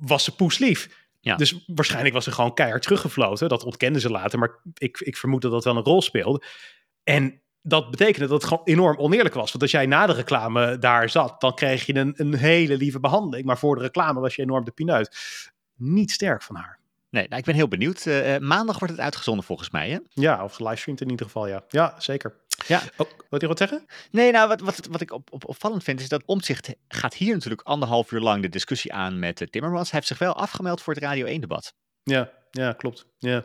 [0.00, 1.08] was ze poeslief.
[1.20, 1.36] Ja.
[1.36, 3.48] Dus waarschijnlijk was ze gewoon keihard teruggefloten.
[3.48, 6.42] Dat ontkende ze later, maar ik, ik vermoed dat dat wel een rol speelde.
[7.04, 9.50] En dat betekende dat het gewoon enorm oneerlijk was.
[9.50, 13.00] Want als jij na de reclame daar zat, dan kreeg je een, een hele lieve
[13.00, 13.46] behandeling.
[13.46, 15.18] Maar voor de reclame was je enorm de pineut.
[15.76, 16.78] Niet sterk van haar.
[17.10, 18.06] Nee, nou, ik ben heel benieuwd.
[18.06, 19.98] Eh, eh, maandag wordt het uitgezonden volgens mij, hè?
[20.10, 21.64] Ja, of gelivestreamd in ieder geval, ja.
[21.68, 22.36] Ja, zeker.
[22.66, 22.82] Ja.
[22.96, 23.86] Oh, wil je wat zeggen?
[24.10, 27.34] Nee, nou, wat, wat, wat ik op, op, opvallend vind, is dat Omtzigt gaat hier
[27.34, 29.90] natuurlijk anderhalf uur lang de discussie aan met eh, Timmermans.
[29.90, 31.74] Hij heeft zich wel afgemeld voor het Radio 1-debat.
[32.02, 33.06] Ja, ja klopt.
[33.18, 33.44] Ja.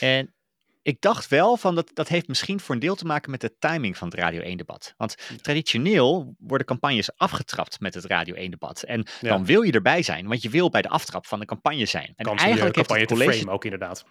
[0.00, 0.34] En
[0.82, 3.56] ik dacht wel van dat, dat heeft misschien voor een deel te maken met de
[3.58, 4.94] timing van het Radio 1-debat.
[4.96, 8.82] Want traditioneel worden campagnes afgetrapt met het Radio 1-debat.
[8.82, 9.28] En Ja.
[9.28, 12.12] dan wil je erbij zijn, want je wil bij de aftrap van de campagne zijn.
[12.16, 14.04] En Kans eigenlijk heeft, campagne het te college, frame ook inderdaad.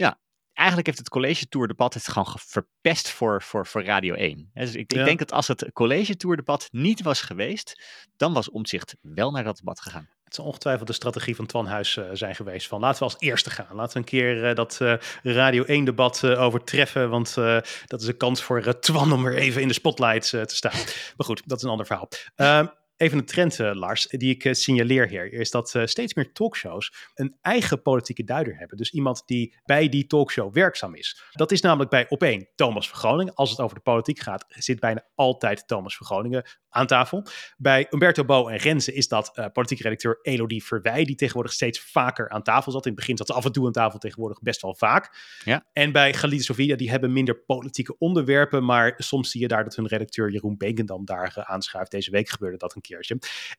[0.54, 4.50] Eigenlijk heeft het college tour debat het gewoon ge- verpest voor, voor, voor Radio 1.
[4.54, 5.00] Hè, Dus ik, Ja.
[5.00, 7.84] ik denk dat als het college tour debat niet was geweest,
[8.18, 10.10] dan was Omtzigt wel naar dat debat gegaan.
[10.24, 12.68] Het zal ongetwijfeld de strategie van Twan Huis eh, zijn geweest.
[12.68, 13.76] Van laten we als eerste gaan.
[13.76, 17.10] Laten we een keer eh, dat eh, Radio 1 debat overtreffen.
[17.10, 17.34] Want
[17.86, 20.72] dat is een kans voor Twan om weer even in de spotlights eh, te staan.
[21.18, 22.08] maar goed, dat is een ander verhaal.
[23.02, 25.34] Even een trend, eh, Lars, die ik eh, signaleer hier.
[25.34, 28.78] Is dat eh, steeds meer talkshows een eigen politieke duider hebben.
[28.78, 31.24] Dus iemand die bij die talkshow werkzaam is.
[31.32, 33.34] Dat is namelijk bij op één Thomas van Groningen.
[33.34, 37.26] Als het over de politiek gaat, zit bijna altijd Thomas van Groningen aan tafel.
[37.58, 42.30] Bij Umberto Bo en Renze is dat politiek redacteur Elodie Verwij, die tegenwoordig steeds vaker
[42.30, 42.86] aan tafel zat.
[42.86, 45.16] In het begin zat ze af en toe aan tafel, tegenwoordig best wel vaak.
[45.44, 45.66] Ja.
[45.74, 49.76] En bij Galide Sofia, die hebben minder politieke onderwerpen, maar soms zie je daar dat
[49.76, 51.92] hun redacteur Jeroen Benkendam daar aanschuift.
[51.92, 52.82] Deze week gebeurde dat een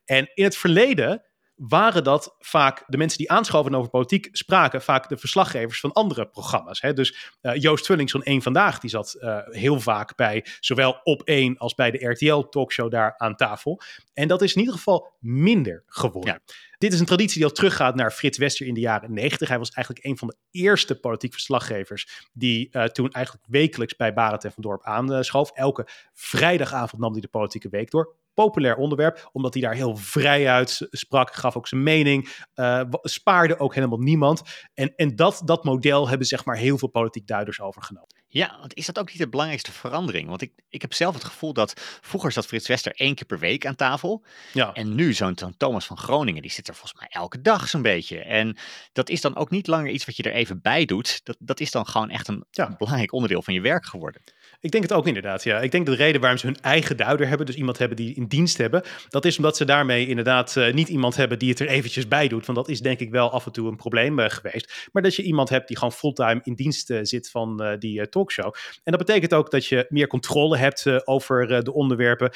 [0.04, 1.22] En in het verleden
[1.68, 5.92] waren dat vaak de mensen die aanschoven en over politiek spraken, vaak de verslaggevers van
[5.92, 6.80] andere programma's.
[6.80, 6.92] Hè?
[6.92, 11.22] Dus eh, Joost Vullings van Eén Vandaag, die zat eh, heel vaak bij zowel op
[11.22, 13.80] één als bij de RTL-talkshow daar aan tafel.
[14.14, 16.42] En dat is in ieder geval minder geworden.
[16.82, 19.48] Dit is een traditie die al teruggaat naar Frits Wester in de jaren 90.
[19.48, 24.12] Hij was eigenlijk een van de eerste politiek verslaggevers die uh, toen eigenlijk wekelijks bij
[24.12, 25.50] Barend en van Dorp aanschoof.
[25.50, 30.48] Elke vrijdagavond nam hij de politieke week door populair onderwerp, omdat hij daar heel vrij
[30.48, 34.42] uit sprak, gaf ook zijn mening, uh, spaarde ook helemaal niemand.
[34.74, 38.21] En, en dat, dat model hebben zeg maar heel veel politiek duiders overgenomen.
[38.34, 40.28] Ja, want is dat ook niet de belangrijkste verandering?
[40.28, 43.38] Want ik, ik heb zelf het gevoel dat vroeger zat Frits Wester één keer per
[43.38, 44.24] week aan tafel.
[44.52, 44.72] Ja.
[44.72, 48.18] En nu zo'n Thomas van Groningen, die zit er volgens mij elke dag zo'n beetje.
[48.18, 48.56] En
[48.92, 51.20] dat is dan ook niet langer iets wat je er even bij doet.
[51.24, 52.74] Dat, dat is dan gewoon echt een ja.
[52.78, 54.22] belangrijk onderdeel van je werk geworden.
[54.62, 55.60] Ik denk het ook inderdaad, ja.
[55.60, 58.26] Ik denk de reden waarom ze hun eigen duider hebben, dus iemand hebben die in
[58.26, 61.68] dienst hebben, dat is omdat ze daarmee inderdaad uh, niet iemand hebben die het er
[61.68, 62.46] eventjes bij doet.
[62.46, 64.88] Want dat is denk ik wel af en toe een probleem uh, geweest.
[64.92, 68.54] Maar dat je iemand hebt die gewoon fulltime in dienst uh, zit van die talkshow.
[68.84, 72.30] En dat betekent ook dat je meer controle hebt over de onderwerpen.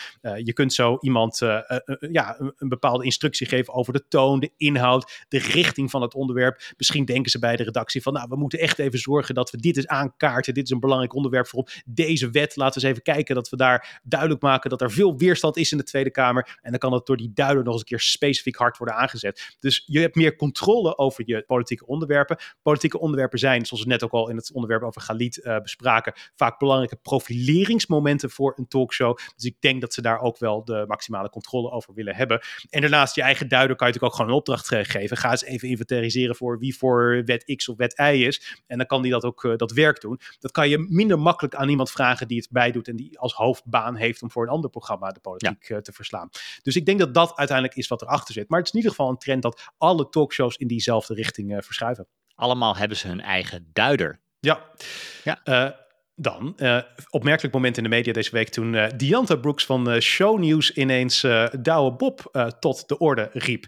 [0.45, 1.39] je kunt zo iemand
[2.11, 6.73] ja, een, bepaalde instructie geven over de toon, de inhoud, de richting van het onderwerp.
[6.77, 9.59] Misschien denken ze bij de redactie van, nou, we moeten echt even zorgen dat we
[9.59, 10.55] dit eens aankaarten.
[10.55, 11.83] Dit is een belangrijk onderwerp voor ons.
[11.87, 14.91] Deze deze wet, laten we eens even kijken dat we daar duidelijk maken dat er
[14.91, 16.59] veel weerstand is in de Tweede Kamer.
[16.63, 19.57] En dan kan dat door die duider nog eens een keer specifiek hard worden aangezet.
[19.59, 22.37] Dus je hebt meer controle over je politieke onderwerpen.
[22.63, 26.13] Politieke onderwerpen zijn, zoals we net ook al in het onderwerp over Galit uh, bespraken,
[26.35, 29.17] vaak belangrijke profileringsmomenten voor een talkshow.
[29.17, 32.41] Dus ik denk dat ze daar ook wel de maximale controle over willen hebben.
[32.71, 35.17] En daarnaast, je eigen duider kan je natuurlijk ook gewoon een opdracht geven.
[35.17, 38.63] Ga eens even inventariseren voor wie voor wet X of wet Y is.
[38.67, 40.21] En dan kan die dat ook uh, dat werk doen.
[40.39, 43.97] Dat kan je minder makkelijk aan iemand vragen die het bijdoet en die als hoofdbaan
[43.97, 45.77] heeft om voor een ander programma de politiek ja.
[45.77, 46.29] Eh, te verslaan.
[46.63, 48.49] Dus ik denk dat dat uiteindelijk is wat erachter zit.
[48.49, 51.59] Maar het is in ieder geval een trend dat alle talkshows in diezelfde richting uh,
[51.61, 52.07] verschuiven.
[52.35, 54.21] Allemaal hebben ze hun eigen duider.
[54.41, 54.65] Ja.
[55.25, 55.41] ja.
[55.45, 55.71] Uh,
[56.15, 60.01] dan, uh, opmerkelijk moment in de media deze week toen uh, Dianta Brooks van uh,
[60.01, 61.21] Show News ineens
[61.61, 63.67] Douwe Bob tot de orde riep.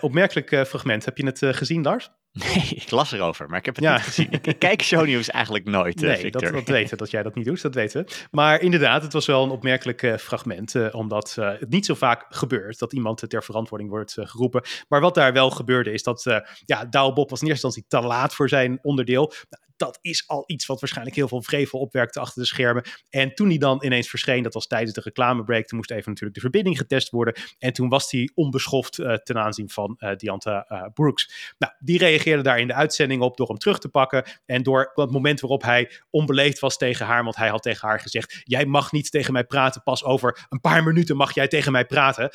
[0.00, 1.04] opmerkelijk fragment.
[1.04, 2.10] Heb je het gezien, Lars?
[2.44, 4.28] Nee, ik las erover, maar ik heb het niet gezien.
[4.30, 7.62] Ik, kijk shownieuws eigenlijk nooit, Nee, uh, dat, dat weten dat jij dat niet doet,
[7.62, 8.12] dat weten we.
[8.30, 12.26] Maar inderdaad, het was wel een opmerkelijk uh, fragment, uh, omdat het niet zo vaak
[12.28, 14.62] gebeurt dat iemand ter verantwoording wordt geroepen.
[14.88, 18.08] Maar wat daar wel gebeurde is dat, ja, Douwe Bob was in eerste instantie te
[18.08, 19.32] laat voor zijn onderdeel.
[19.48, 22.84] Nou, dat is al iets wat waarschijnlijk heel veel vrevel opwerkte achter de schermen.
[23.10, 26.34] En toen hij dan ineens verscheen, dat was tijdens de reclamebreak, toen moest even natuurlijk
[26.34, 27.34] de verbinding getest worden.
[27.58, 31.54] En toen was hij onbeschoft uh, ten aanzien van uh, Brooks.
[31.58, 34.24] Nou, die reageerde daar in de uitzending op door hem terug te pakken.
[34.46, 38.00] En door het moment waarop hij onbeleefd was tegen haar, want hij had tegen haar
[38.00, 41.72] gezegd: Jij mag niet tegen mij praten, pas over een paar minuten mag jij tegen
[41.72, 42.30] mij praten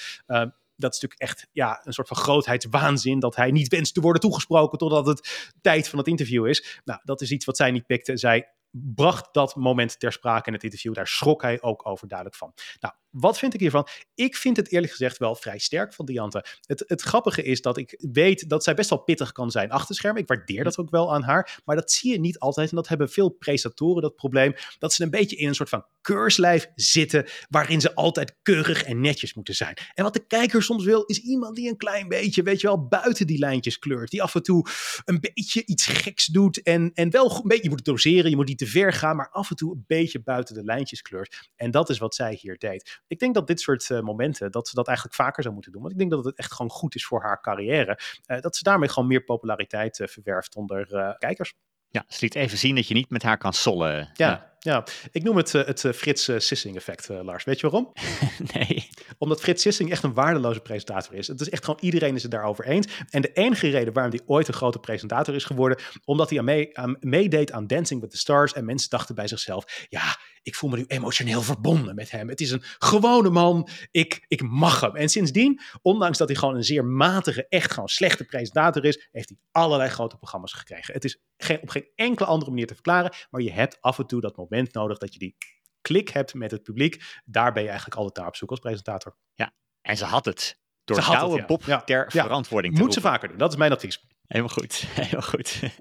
[0.78, 3.20] dat is natuurlijk echt ja, een soort van grootheidswaanzin.
[3.20, 6.82] Dat hij niet wenst te worden toegesproken totdat het tijd van het interview is.
[6.84, 8.18] Nou, dat is iets wat zij niet pikte.
[8.18, 8.48] Zij
[8.84, 10.94] bracht dat moment ter sprake in het interview.
[10.94, 12.54] Daar schrok hij ook over duidelijk van.
[12.80, 13.88] Nou, wat vind ik hiervan?
[14.16, 16.46] Ik vind het eerlijk gezegd wel vrij sterk van Diante.
[16.62, 19.96] Het, het grappige is dat ik weet dat zij best wel pittig kan zijn achter
[19.96, 20.22] schermen.
[20.22, 21.62] Ik waardeer dat ook wel aan haar.
[21.66, 22.70] Maar dat zie je niet altijd.
[22.70, 24.54] En dat hebben veel presentatoren dat probleem.
[24.80, 27.26] Dat ze een beetje in een soort van keurslijf zitten.
[27.50, 29.78] Waarin ze altijd keurig en netjes moeten zijn.
[29.94, 32.88] En wat de kijker soms wil, is iemand die een klein beetje, weet je wel,
[32.88, 34.10] buiten die lijntjes kleurt.
[34.10, 34.66] Die af en toe
[35.06, 36.62] een beetje iets geks doet.
[36.62, 38.30] En, en wel een beetje, je moet doseren.
[38.30, 39.15] Je moet niet te ver gaan.
[39.15, 41.49] Maar af en toe een beetje buiten de lijntjes kleurt.
[41.56, 44.67] En dat is wat zij hier deed ik denk dat dit soort uh, momenten, dat
[44.67, 45.82] ze dat eigenlijk vaker zou moeten doen.
[45.82, 47.99] Want ik denk dat het echt gewoon goed is voor haar carrière.
[48.28, 51.54] Uh, dat ze daarmee gewoon meer populariteit uh, verwerft onder kijkers.
[51.89, 54.10] Ja, ze liet even zien dat je niet met haar kan sollen.
[54.13, 54.84] Ja, ja.
[55.12, 57.43] ik noem het het Frits Sissing effect, Lars.
[57.43, 57.91] Weet je waarom?
[58.54, 58.89] nee.
[59.17, 61.28] Omdat Frits Sissing echt een waardeloze presentator is.
[61.28, 62.88] Het is echt gewoon, iedereen is het daarover eens.
[63.10, 66.45] En de enige reden waarom hij ooit een grote presentator is geworden, omdat hij aan,
[66.45, 68.54] mee, aan meedeed aan Dancing with the Stars.
[68.54, 72.30] En mensen dachten bij zichzelf, ja, ik voel me nu emotioneel verbonden met hem.
[72.30, 73.67] Het is een gewone man.
[73.91, 74.95] Ik, ik mag hem.
[74.95, 79.30] En sindsdien, ondanks dat hij gewoon een zeer matige, echt gewoon slechte presentator is, heeft
[79.30, 80.93] hij allerlei grote programma's gekregen.
[80.93, 84.08] Het is geen, op geen enkele andere manier te verklaren, maar je hebt af en
[84.08, 85.36] toe dat moment nodig dat je die
[85.82, 87.04] klik hebt met het publiek.
[87.26, 89.18] Daar ben je eigenlijk altijd naar op zoek als presentator.
[89.34, 90.63] Ja, en ze had het.
[90.84, 91.46] Door Douwe ja.
[91.46, 91.82] Bob ja.
[91.82, 92.24] ter ja.
[92.24, 93.10] verantwoording te Moet roepen.
[93.10, 93.38] ze vaker doen.
[93.38, 94.06] Dat is mijn advies.
[94.28, 94.74] Helemaal goed.
[95.02, 95.48] Helemaal goed.
[95.48, 95.72] Zullen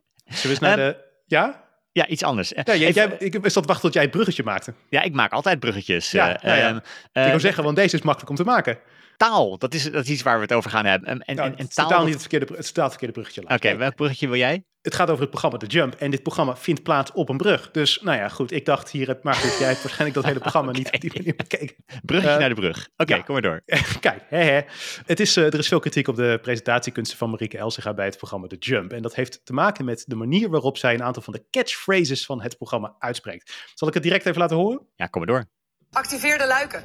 [0.42, 1.04] we eens naar um, de...
[1.26, 1.64] Ja?
[1.92, 2.48] Ja, iets anders.
[2.48, 4.74] Ja, jij, jij, ik zat te wachten tot jij het bruggetje maakte.
[4.88, 6.10] Ja, ik maak altijd bruggetjes.
[6.10, 6.68] Ja, uh, ja.
[6.68, 6.76] Um,
[7.12, 8.78] ik wil zeggen, want deze is makkelijk om te maken.
[9.16, 11.08] Taal, dat is, dat is iets waar we het over gaan hebben.
[11.08, 11.88] En, en, nou, en taal...
[11.88, 13.42] Totaal niet het verkeerde, het staat het verkeerde bruggetje.
[13.42, 14.64] Oké, okay, welk bruggetje wil jij?
[14.84, 15.94] Het gaat over het programma The Jump.
[15.94, 17.70] En dit programma vindt plaats op een brug.
[17.70, 18.52] Dus nou ja, goed.
[18.52, 20.82] Ik dacht hier, maar goed, jij hebt waarschijnlijk dat hele programma okay.
[20.82, 21.76] niet op die manier bekeken.
[22.02, 22.78] Bruggetje uh, naar de brug.
[22.78, 23.22] Oké, okay, ja.
[23.22, 23.62] kom maar door.
[24.00, 24.60] Kijk, hè, hè.
[25.06, 28.16] Het is, uh, er is veel kritiek op de presentatiekunsten van Marieke Elsiga bij het
[28.16, 28.92] programma The Jump.
[28.92, 32.26] En dat heeft te maken met de manier waarop zij een aantal van de catchphrases
[32.26, 33.70] van het programma uitspreekt.
[33.74, 34.86] Zal ik het direct even laten horen?
[34.96, 35.44] Ja, kom maar door.
[35.90, 36.84] Activeer de luiken.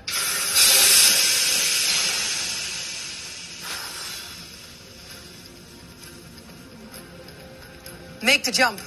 [8.29, 8.79] Make the jump.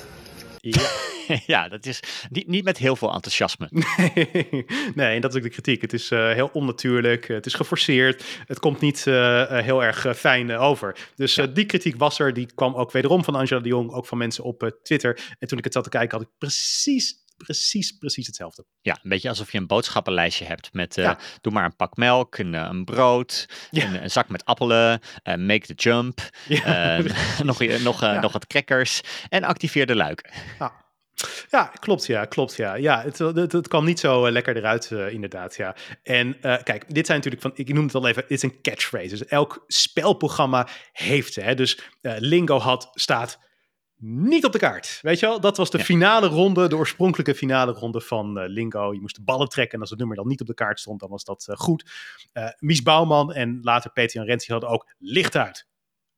[0.60, 0.90] Ja.
[1.54, 2.00] ja, dat is
[2.30, 3.68] niet, niet met heel veel enthousiasme.
[4.94, 5.82] nee, en dat is ook de kritiek.
[5.82, 10.12] Het is uh, heel onnatuurlijk, het is geforceerd, het komt niet uh, heel erg uh,
[10.12, 10.96] fijn over.
[11.16, 11.46] Dus ja.
[11.46, 14.44] die kritiek was er, die kwam ook wederom van Angela de Jong, ook van mensen
[14.44, 15.34] op Twitter.
[15.38, 18.64] En toen ik het zat te kijken, had ik precies precies, precies hetzelfde.
[18.80, 21.18] Ja, een beetje alsof je een boodschappenlijstje hebt met uh, ja.
[21.40, 23.84] doe maar een pak melk, een, een brood, ja.
[23.84, 26.98] een, een, zak met appelen, uh, make the jump, ja.
[27.42, 30.32] nog, nog, nog wat crackers en activeer de luiken.
[31.50, 32.74] Ja, klopt, ja, klopt, ja.
[32.74, 35.76] Ja, het, het, het kwam niet zo lekker eruit, inderdaad, ja.
[36.02, 39.08] En kijk, dit zijn natuurlijk van, ik noem het al even, dit is een catchphrase.
[39.08, 41.54] Dus elk spelprogramma heeft ze, hè.
[41.54, 43.38] Dus Lingo had, staat
[44.04, 44.98] niet op de kaart.
[45.02, 45.84] Weet je wel, dat was de ja.
[45.84, 48.92] finale ronde, de oorspronkelijke finale ronde van uh, Lingo.
[48.92, 51.00] Je moest de ballen trekken en als het nummer dan niet op de kaart stond,
[51.00, 51.90] dan was dat uh, goed.
[52.32, 55.68] Uh, Mies Bouwman en later Peter Rentie hadden ook licht uit.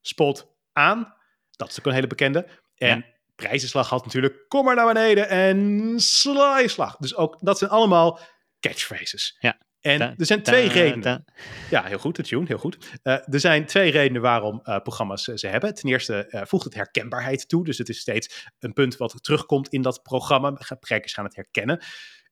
[0.00, 1.14] Spot aan.
[1.50, 2.48] Dat is ook een hele bekende.
[2.74, 3.04] En ja.
[3.34, 6.96] prijzenslag had natuurlijk kom maar naar beneden en sla je slag.
[6.96, 8.20] Dus ook, dat zijn allemaal
[8.60, 9.36] catchphrases.
[9.38, 9.58] Ja.
[9.84, 11.24] En er zijn twee redenen.
[11.70, 12.76] Ja, heel goed, de tune, heel goed.
[13.02, 15.74] Uh, er zijn twee redenen waarom uh, programma's uh, ze hebben.
[15.74, 17.64] Ten eerste voegt het herkenbaarheid toe.
[17.64, 20.58] Dus het is steeds een punt wat terugkomt in dat programma.
[20.80, 21.82] Kijkers gaan het herkennen.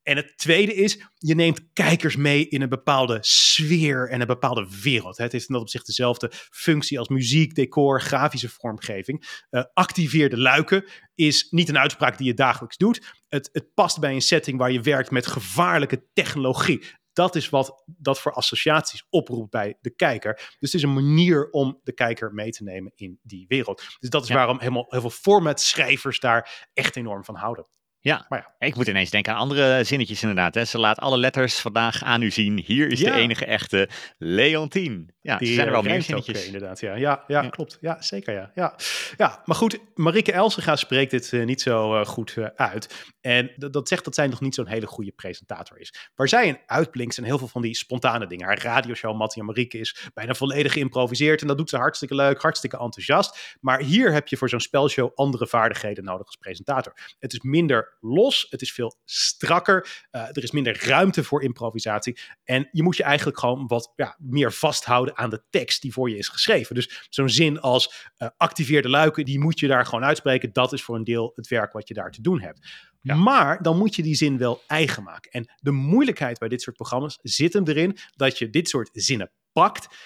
[0.02, 4.68] En het tweede is, je neemt kijkers mee in een bepaalde sfeer en een bepaalde
[4.82, 5.16] wereld.
[5.16, 9.44] Het heeft in dat opzicht dezelfde functie als muziek, decor, grafische vormgeving.
[9.50, 10.84] Uh, activeer de luiken
[11.14, 13.22] is niet een uitspraak die je dagelijks doet.
[13.28, 16.84] Het, het past bij een setting waar je werkt met gevaarlijke technologie.
[17.12, 20.34] Dat is wat dat voor associaties oproept bij de kijker.
[20.34, 23.96] Dus het is een manier om de kijker mee te nemen in die wereld.
[23.98, 24.34] Dus dat is ja.
[24.34, 27.66] waarom helemaal, heel veel formatschrijvers daar echt enorm van houden.
[28.04, 28.26] Ja.
[28.28, 30.54] Maar ja, ik moet ineens denken aan andere zinnetjes inderdaad.
[30.54, 30.64] Hè.
[30.64, 32.58] Ze laat alle letters vandaag aan u zien.
[32.66, 33.12] Hier is Ja.
[33.14, 33.88] de enige echte
[34.18, 35.10] Leontien.
[35.20, 36.46] Ja, Die zijn er wel eh, meer rijmt ook, zinnetjes.
[36.46, 36.94] inderdaad, ja.
[36.94, 37.78] Ja, ja, klopt.
[37.80, 38.50] Ja, zeker, ja.
[38.54, 38.74] ja.
[39.16, 43.12] Ja, maar goed, Marike Elsega spreekt dit eh, niet zo eh, goed uit.
[43.20, 46.10] En dat zegt dat zij nog niet zo'n hele goede presentator is.
[46.14, 48.46] Waar zij in uitblinkt zijn heel veel van die spontane dingen.
[48.46, 51.40] Haar radioshow Mattie en Marieke is bijna volledig geïmproviseerd.
[51.40, 53.56] En dat doet ze hartstikke leuk, hartstikke enthousiast.
[53.60, 56.92] Maar hier heb je voor zo'n spelshow andere vaardigheden nodig als presentator.
[57.18, 60.06] Het is minder los, het is veel strakker.
[60.10, 62.18] eh, er is minder ruimte voor improvisatie.
[62.44, 66.10] En je moet je eigenlijk gewoon wat ja, meer vasthouden aan de tekst die voor
[66.10, 66.74] je is geschreven.
[66.74, 70.52] Dus zo'n zin als eh, activeer de luiken, die moet je daar gewoon uitspreken.
[70.52, 72.90] Dat is voor een deel het werk wat je daar te doen hebt.
[73.00, 73.14] Ja.
[73.14, 75.30] Maar dan moet je die zin wel eigen maken.
[75.30, 79.32] En de moeilijkheid bij dit soort programma's zit hem erin dat je dit soort zinnen
[79.52, 79.96] pakt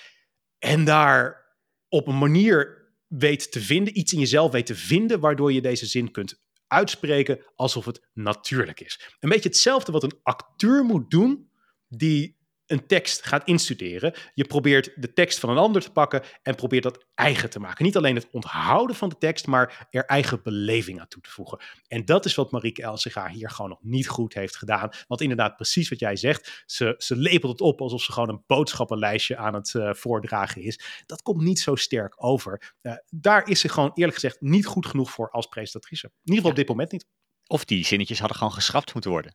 [0.58, 1.44] en daar
[1.88, 5.86] op een manier weet te vinden, iets in jezelf weet te vinden, waardoor je deze
[5.86, 9.16] zin kunt uitspreken alsof het natuurlijk is.
[9.20, 11.50] Een beetje hetzelfde wat een acteur moet doen
[11.88, 14.14] die een tekst gaat instuderen.
[14.34, 17.84] Je probeert de tekst van een ander te pakken en probeert dat eigen te maken.
[17.84, 21.60] Niet alleen het onthouden van de tekst, maar er eigen beleving aan toe te voegen.
[21.88, 24.90] En dat is wat Marieke Elsiga hier gewoon nog niet goed heeft gedaan.
[25.06, 28.44] Want inderdaad, precies wat jij zegt, ze, ze lepelt het op alsof ze gewoon een
[28.46, 31.02] boodschappenlijstje aan het eh, voordragen is.
[31.06, 32.74] Dat komt niet zo sterk over.
[32.80, 36.06] Eh, daar is ze gewoon eerlijk gezegd niet goed genoeg voor als presentatrice.
[36.06, 37.06] In ieder geval op dit moment niet.
[37.46, 39.34] Of die zinnetjes hadden gewoon geschrapt moeten worden.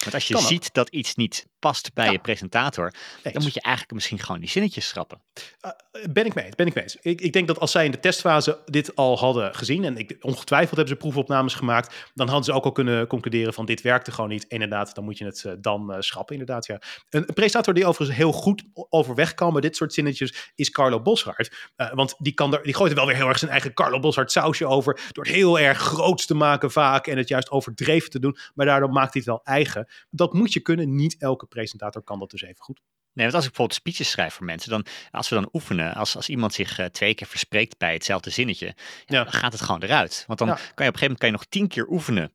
[0.00, 0.48] Want als je Kan ook.
[0.48, 2.10] ziet dat iets niet past bij Ja.
[2.10, 5.20] je presentator, dan moet je eigenlijk misschien gewoon die zinnetjes schrappen.
[5.64, 5.70] Uh,
[6.12, 6.84] ben ik mee ben ik mee.
[7.00, 10.16] Ik, ik denk dat als zij in de testfase dit al hadden gezien, en ik,
[10.20, 14.12] ongetwijfeld hebben ze proefopnames gemaakt, dan hadden ze ook al kunnen concluderen van dit werkte
[14.12, 14.44] gewoon niet.
[14.48, 16.80] Inderdaad, dan moet je het eh, dan eh, schrappen, inderdaad, ja.
[17.10, 21.02] Een, een presentator die overigens heel goed overweg kan met dit soort zinnetjes, is Carlo
[21.02, 21.68] Boshart.
[21.94, 24.32] Want die, kan er, die gooit er wel weer heel erg zijn eigen Carlo Boshart
[24.32, 28.18] sausje over, door het heel erg groots te maken vaak en het juist overdreven te
[28.18, 29.88] doen, maar daardoor maakt hij het wel eigen.
[30.10, 32.80] Dat moet je kunnen, niet elke presentator kan dat dus even goed.
[33.12, 36.16] Nee, want als ik bijvoorbeeld speeches schrijf voor mensen, dan als we dan oefenen, als,
[36.16, 38.74] als iemand zich eh, twee keer verspreekt bij hetzelfde zinnetje, ja,
[39.06, 39.24] Ja.
[39.24, 40.24] dan gaat het gewoon eruit.
[40.26, 40.54] Want dan Ja.
[40.54, 42.32] kan je op een gegeven moment kan je nog tien keer oefenen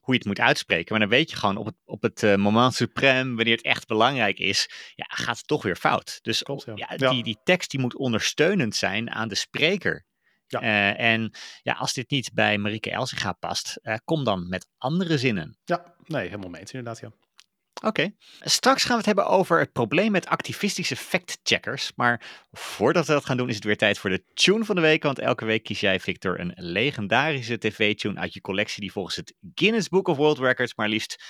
[0.00, 0.90] hoe je het moet uitspreken.
[0.90, 3.86] Maar dan weet je gewoon op het, op het eh, moment suprême, wanneer het echt
[3.86, 6.18] belangrijk is, ja, gaat het toch weer fout.
[6.22, 6.96] Dus Klopt, Ja.
[7.10, 10.06] Die, die tekst die moet ondersteunend zijn aan de spreker.
[10.48, 10.60] Ja.
[10.60, 11.32] Eh, en
[11.62, 15.56] ja, als dit niet bij Marieke Elsinga past, eh, kom dan met andere zinnen.
[15.64, 17.12] Ja, nee, helemaal mee eens, inderdaad, ja.
[17.82, 18.10] Oké.
[18.40, 21.92] Straks gaan we het hebben over het probleem met activistische fact-checkers.
[21.96, 24.80] Maar voordat we dat gaan doen, is het weer tijd voor de tune van de
[24.80, 25.02] week.
[25.02, 28.80] Want elke week kies jij, Victor, een legendarische tv-tune uit je collectie.
[28.80, 31.24] die volgens het Guinness Book of World Records maar liefst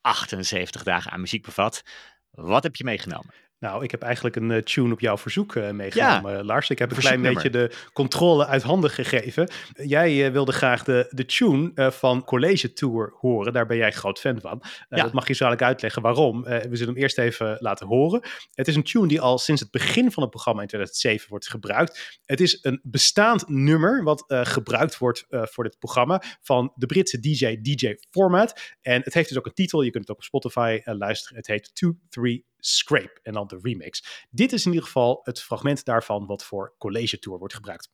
[0.00, 1.82] 78 dagen aan muziek bevat.
[2.30, 3.34] Wat heb je meegenomen?
[3.62, 6.70] Nou, ik heb eigenlijk een uh, tune op jouw verzoek uh, meegenomen, ja, Lars.
[6.70, 9.50] Ik heb een klein beetje de controle uit handen gegeven.
[9.74, 13.52] Jij uh, wilde graag de, de tune van College Tour horen.
[13.52, 14.62] Daar ben jij groot fan van.
[14.88, 15.02] Ja.
[15.02, 16.42] Dat mag je zo eigenlijk uitleggen waarom.
[16.42, 18.22] we zullen hem eerst even laten horen.
[18.54, 21.48] Het is een tune die al sinds het begin van het programma in 2007 wordt
[21.48, 22.20] gebruikt.
[22.24, 27.60] Het is een bestaand nummer wat gebruikt wordt voor dit programma van de Britse DJ
[27.60, 28.60] DJ Format.
[28.80, 29.82] En het heeft dus ook een titel.
[29.82, 31.36] Je kunt het ook op Spotify luisteren.
[31.36, 34.26] Het heet 2, 3, Scrape en dan de remix.
[34.30, 37.90] Dit is in ieder geval het fragment daarvan wat voor College Tour wordt gebruikt.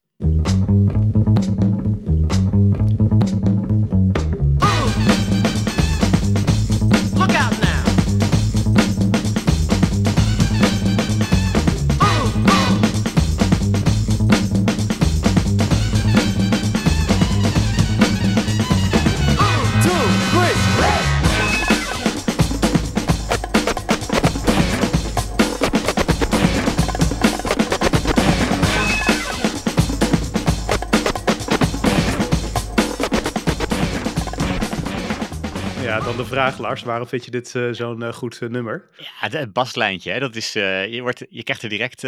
[36.57, 36.83] Lars.
[36.83, 38.89] Waarom vind je dit uh, zo'n uh, goed uh, nummer?
[38.97, 40.11] Ja, het baslijntje.
[40.13, 42.05] Hè, dat is, je, wordt, je krijgt er direct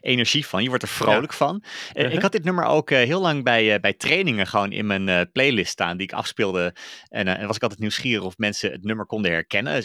[0.00, 0.62] energie van.
[0.62, 1.36] Je wordt er vrolijk ja.
[1.36, 1.64] van.
[1.92, 2.12] -huh.
[2.12, 5.96] Ik had dit nummer ook heel lang bij, bij trainingen gewoon in mijn playlist staan.
[5.96, 6.74] Die ik afspeelde.
[7.08, 9.84] En, en was ik altijd nieuwsgierig of mensen het nummer konden herkennen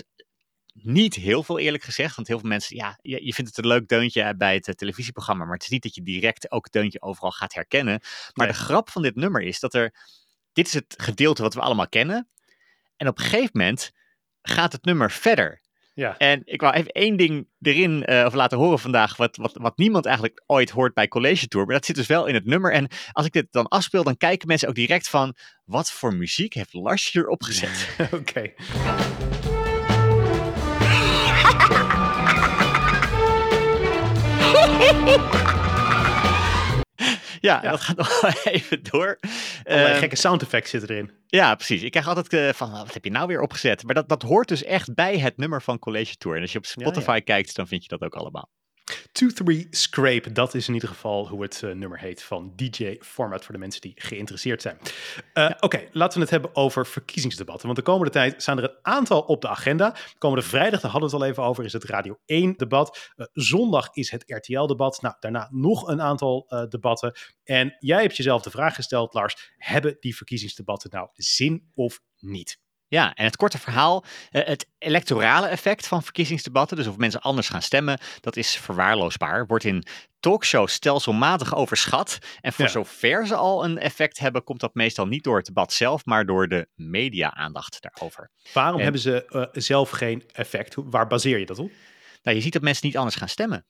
[0.73, 2.15] niet heel veel eerlijk gezegd.
[2.15, 5.43] Want heel veel mensen, ja, je, je vindt het een leuk deuntje bij het televisieprogramma.
[5.43, 7.99] Maar het is niet dat je direct ook het deuntje overal gaat herkennen.
[8.33, 8.55] Maar nee.
[8.55, 9.93] de grap van dit nummer is dat er.
[10.53, 12.29] Dit is het gedeelte wat we allemaal kennen.
[12.99, 13.91] En op een gegeven moment
[14.41, 15.61] gaat het nummer verder.
[15.93, 16.17] Ja.
[16.17, 19.77] En ik wou even één ding erin uh, of laten horen vandaag, wat, wat, wat
[19.77, 21.65] niemand eigenlijk ooit hoort bij College Tour.
[21.65, 22.73] Maar dat zit dus wel in het nummer.
[22.73, 25.35] En als ik dit dan afspeel, dan kijken mensen ook direct van,
[25.65, 27.89] wat voor muziek heeft Lars hier opgezet?
[28.13, 28.15] Oké.
[28.15, 28.55] Okay.
[37.39, 39.19] Ja, ja, dat gaat nog wel even door.
[39.63, 41.11] Allerlei uh, gekke sound effects zitten erin.
[41.27, 41.81] Ja, precies.
[41.81, 43.83] Ik krijg altijd uh, van, wat heb je nou weer opgezet?
[43.83, 46.35] Maar dat, dat hoort dus echt bij het nummer van College Tour.
[46.35, 47.21] En als je op Spotify ja, ja.
[47.21, 48.49] kijkt, dan vind je dat ook allemaal.
[49.63, 53.43] 2-3 Scrape, dat is in ieder geval hoe het uh, nummer heet van DJ Format
[53.43, 54.77] voor de mensen die geïnteresseerd zijn.
[54.81, 54.89] Uh,
[55.33, 55.47] ja.
[55.47, 57.65] Oké, okay, laten we het hebben over verkiezingsdebatten.
[57.65, 59.95] Want de komende tijd staan er een aantal op de agenda.
[60.17, 63.11] Komende vrijdag, daar hadden we het al even over, is het Radio 1 debat.
[63.15, 65.01] Uh, zondag is het RTL debat.
[65.01, 67.13] Nou, daarna nog een aantal debatten.
[67.43, 72.59] En jij hebt jezelf de vraag gesteld, Lars, hebben die verkiezingsdebatten nou zin of niet?
[72.89, 77.49] Ja, en het korte verhaal, uh, het electorale effect van verkiezingsdebatten, dus of mensen anders
[77.49, 79.45] gaan stemmen, dat is verwaarloosbaar.
[79.47, 79.83] Wordt in
[80.19, 82.17] talkshows stelselmatig overschat.
[82.41, 82.71] En voor ja.
[82.71, 86.25] zover ze al een effect hebben, komt dat meestal niet door het debat zelf, maar
[86.25, 88.31] door de media-aandacht daarover.
[88.53, 90.75] Waarom en, hebben ze uh, zelf geen effect?
[90.77, 91.71] Waar baseer je dat op?
[92.23, 93.65] Nou, je ziet dat mensen niet anders gaan stemmen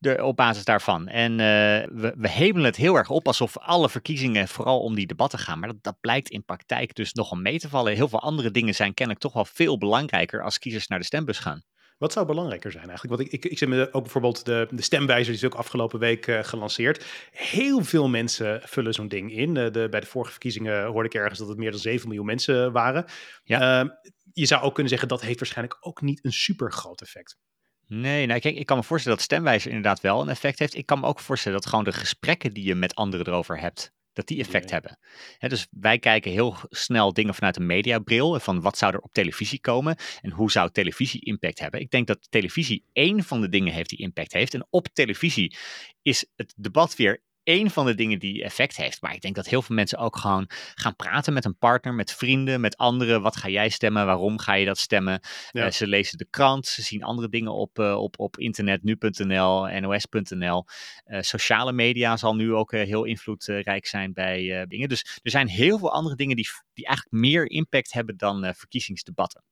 [0.00, 1.08] de, op basis daarvan.
[1.08, 1.38] En uh,
[2.00, 5.58] we, we hemelen het heel erg op alsof alle verkiezingen vooral om die debatten gaan.
[5.58, 7.94] Maar dat, dat blijkt in praktijk dus nogal mee te vallen.
[7.94, 11.38] Heel veel andere dingen zijn kennelijk toch wel veel belangrijker als kiezers naar de stembus
[11.38, 11.62] gaan.
[11.98, 13.16] Wat zou belangrijker zijn eigenlijk?
[13.16, 15.98] Want ik, ik, ik zit me ook bijvoorbeeld de, de stemwijzer, die is ook afgelopen
[15.98, 17.04] week uh, gelanceerd.
[17.30, 19.54] Heel veel mensen vullen zo'n ding in.
[19.54, 22.26] Uh, de, bij de vorige verkiezingen hoorde ik ergens dat het meer dan 7 miljoen
[22.26, 23.04] mensen waren.
[23.44, 23.82] Ja.
[23.82, 23.90] Uh,
[24.32, 27.36] je zou ook kunnen zeggen dat heeft waarschijnlijk ook niet een super groot effect.
[27.92, 30.76] Nee, nou, kijk, ik kan me voorstellen dat stemwijzer inderdaad wel een effect heeft.
[30.76, 33.92] Ik kan me ook voorstellen dat gewoon de gesprekken die je met anderen erover hebt,
[34.12, 34.98] dat die effect hebben.
[35.38, 38.40] He, dus wij kijken heel snel dingen vanuit een mediabril.
[38.40, 41.80] Van wat zou er op televisie komen en hoe zou televisie impact hebben.
[41.80, 44.54] Ik denk dat televisie één van de dingen heeft die impact heeft.
[44.54, 45.56] En op televisie
[46.02, 49.02] is het debat weer één van de dingen die effect heeft.
[49.02, 52.12] Maar ik denk dat heel veel mensen ook gewoon gaan praten met een partner, met
[52.12, 53.22] vrienden, met anderen.
[53.22, 54.06] Wat ga jij stemmen?
[54.06, 55.20] Waarom ga je dat stemmen?
[55.50, 55.64] Ja.
[55.64, 59.66] Uh, ze lezen de krant, ze zien andere dingen op, uh, op, op internet, nu.nl,
[59.80, 60.64] nos.nl.
[61.06, 64.88] Uh, sociale media zal nu ook heel invloedrijk zijn bij dingen.
[64.88, 69.42] Dus er zijn heel veel andere dingen die, die eigenlijk meer impact hebben dan verkiezingsdebatten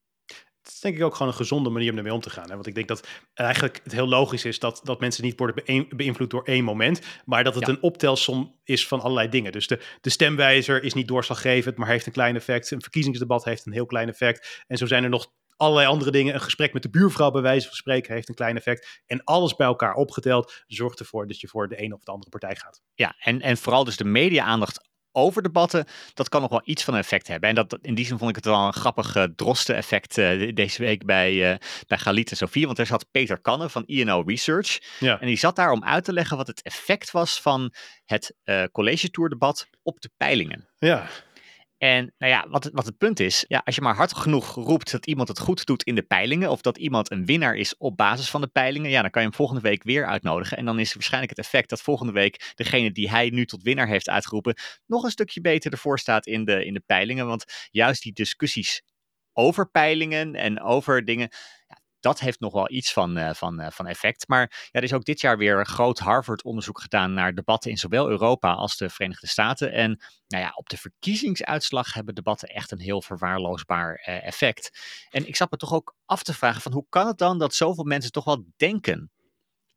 [0.73, 2.49] is denk ik ook gewoon een gezonde manier om ermee om te gaan.
[2.49, 2.55] Hè?
[2.55, 6.31] Want ik denk dat eigenlijk het heel logisch is dat, dat mensen niet worden beïnvloed
[6.31, 7.73] door één moment, maar dat het ja.
[7.73, 9.53] een optelsom is van allerlei dingen.
[9.53, 12.71] Dus de, de stemwijzer is niet doorslaggevend, maar heeft een klein effect.
[12.71, 14.63] Een verkiezingsdebat heeft een heel klein effect.
[14.67, 15.27] En zo zijn er nog
[15.59, 16.35] allerlei andere dingen.
[16.35, 19.03] Een gesprek met de buurvrouw, bij wijze van spreken, heeft een klein effect.
[19.07, 22.31] En alles bij elkaar opgeteld zorgt ervoor dat je voor de ene of de andere
[22.31, 22.83] partij gaat.
[22.95, 26.95] Ja, en, en vooral dus de media-aandacht over debatten, dat kan nog wel iets van
[26.95, 27.49] een effect hebben.
[27.49, 30.83] En dat, in die zin vond ik het wel een grappig uh, drosten-effect uh, deze
[30.83, 32.67] week bij, uh, bij Galit en Sofie.
[32.67, 34.79] Want er zat Peter Kannen van INO Research.
[34.99, 35.21] Ja.
[35.21, 37.73] En die zat daar om uit te leggen wat het effect was van
[38.05, 38.37] het
[38.73, 40.69] College Tour debat op de peilingen.
[40.79, 41.07] Ja.
[41.79, 44.91] En nou ja, wat, wat het punt is, ja, als je maar hard genoeg roept
[44.91, 47.97] dat iemand het goed doet in de peilingen, of dat iemand een winnaar is op
[47.97, 50.57] basis van de peilingen, ja, dan kan je hem volgende week weer uitnodigen.
[50.57, 53.89] En dan is waarschijnlijk het effect dat volgende week degene die hij nu tot winnaar
[53.89, 57.27] heeft uitgeroepen, nog een stukje beter ervoor staat in de, in de peilingen.
[57.27, 58.83] Want juist die discussies
[59.33, 61.29] over peilingen en over dingen,
[62.01, 64.29] dat heeft nog wel iets van, uh, van, uh, van effect.
[64.29, 67.77] Maar ja, er is ook dit jaar weer een groot Harvard-onderzoek gedaan naar debatten in
[67.77, 69.73] zowel Europa als de Verenigde Staten.
[69.73, 74.79] En nou ja, op de verkiezingsuitslag hebben debatten echt een heel verwaarloosbaar uh, effect.
[75.11, 77.55] En ik zat me toch ook af te vragen van hoe kan het dan dat
[77.55, 79.11] zoveel mensen toch wel denken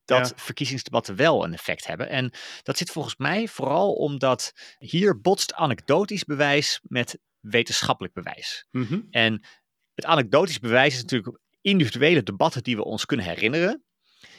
[0.05, 0.43] dat ja.
[0.43, 2.09] verkiezingsdebatten wel een effect hebben.
[2.09, 2.31] En
[2.63, 8.67] dat zit volgens mij vooral omdat hier botst anekdotisch bewijs met wetenschappelijk bewijs.
[8.71, 8.83] Mhm.
[8.83, 9.07] Mm -hmm.
[9.11, 9.45] En
[9.93, 13.83] het anekdotisch bewijs is natuurlijk individuele debatten die we ons kunnen herinneren.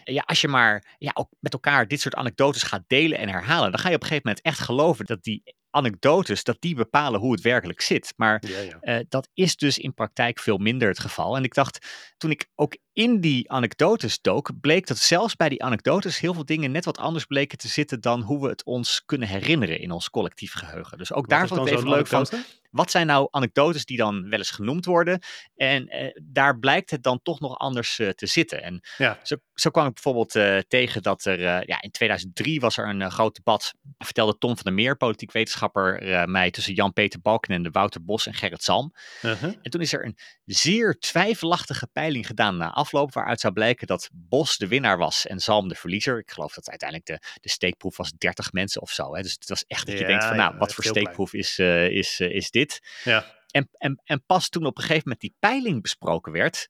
[0.04, 3.70] Ja, als je maar ja, ook met elkaar dit soort anekdotes gaat delen en herhalen,
[3.70, 7.20] dan ga je op een gegeven moment echt geloven dat die anekdotes, dat die bepalen
[7.20, 8.12] hoe het werkelijk zit.
[8.16, 8.78] Maar Ja, ja.
[8.80, 11.36] eh, dat is dus in praktijk veel minder het geval.
[11.36, 15.62] En ik dacht, toen ik ook in die anekdotes dook, bleek dat zelfs bij die
[15.62, 19.02] anekdotes heel veel dingen net wat anders bleken te zitten dan hoe we het ons
[19.06, 20.98] kunnen herinneren in ons collectief geheugen.
[20.98, 22.26] Dus ook daar Wat vond ik even leuk van,
[22.70, 25.20] wat zijn nou anekdotes die dan wel eens genoemd worden?
[25.56, 28.62] En eh, daar blijkt het dan toch nog anders eh, te zitten.
[28.62, 29.18] En Ja.
[29.22, 32.88] zo, zo kwam ik bijvoorbeeld eh, tegen dat er eh, ja, in 2003 was er
[32.88, 38.04] een groot debat, vertelde Tom van der Meer, politiek wetenschapper, mij tussen Jan-Peter Balkenende, Wouter
[38.04, 38.92] Bos en Gerrit Salm.
[39.22, 39.54] Uh-huh.
[39.62, 44.08] En toen is er een zeer twijfelachtige peiling gedaan na afloop, waaruit zou blijken dat
[44.12, 46.18] Bos de winnaar was en Salm de verliezer.
[46.18, 49.14] Ik geloof dat uiteindelijk de, de steekproef was 30 mensen of zo.
[49.14, 49.22] Hè?
[49.22, 50.96] Dus het was echt dat je Ja, denkt van, nou, ja, wat voor klein.
[50.98, 52.80] steekproef is, eh, is, eh, is dit?
[53.04, 53.40] Ja.
[53.50, 56.68] En, en, en pas toen op een gegeven moment die peiling besproken werd,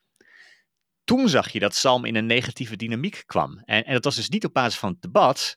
[1.04, 3.62] toen zag je dat Salm in een negatieve dynamiek kwam.
[3.64, 5.56] En, en dat was dus niet op basis van het debat,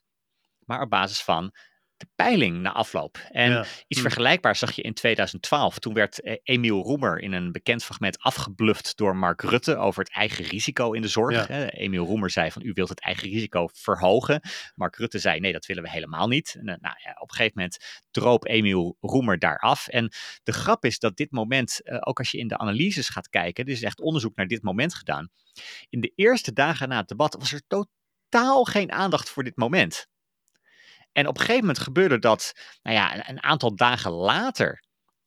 [0.58, 1.54] maar op basis van
[1.96, 3.18] de peiling na afloop.
[3.30, 3.60] En Ja.
[3.88, 4.06] iets Hm.
[4.06, 5.78] vergelijkbaars zag je in 2012.
[5.78, 10.12] Toen werd eh, Emiel Roemer in een bekend fragment afgebluft door Mark Rutte over het
[10.12, 11.48] eigen risico in de zorg.
[11.48, 11.68] Ja.
[11.70, 14.40] Emiel Roemer zei van u wilt het eigen risico verhogen.
[14.74, 16.54] Mark Rutte zei nee, dat willen we helemaal niet.
[16.58, 19.88] En, eh, nou, ja, op een gegeven moment droop Emiel Roemer daar af.
[19.88, 23.28] En de grap is dat dit moment, eh, ook als je in de analyses gaat
[23.28, 25.28] kijken, er is echt onderzoek naar dit moment gedaan.
[25.88, 30.08] In de eerste dagen na het debat was er totaal geen aandacht voor dit moment.
[31.16, 32.52] En op een gegeven moment gebeurde dat,
[32.82, 34.82] nou ja, een, aantal dagen later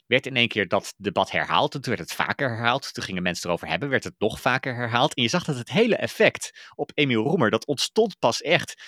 [0.05, 1.75] werd in één keer dat debat herhaald.
[1.75, 2.93] En toen werd het vaker herhaald.
[2.93, 5.13] Toen gingen mensen erover hebben, werd het nog vaker herhaald.
[5.13, 8.83] En je zag dat het hele effect op Emiel Roemer, dat ontstond pas echt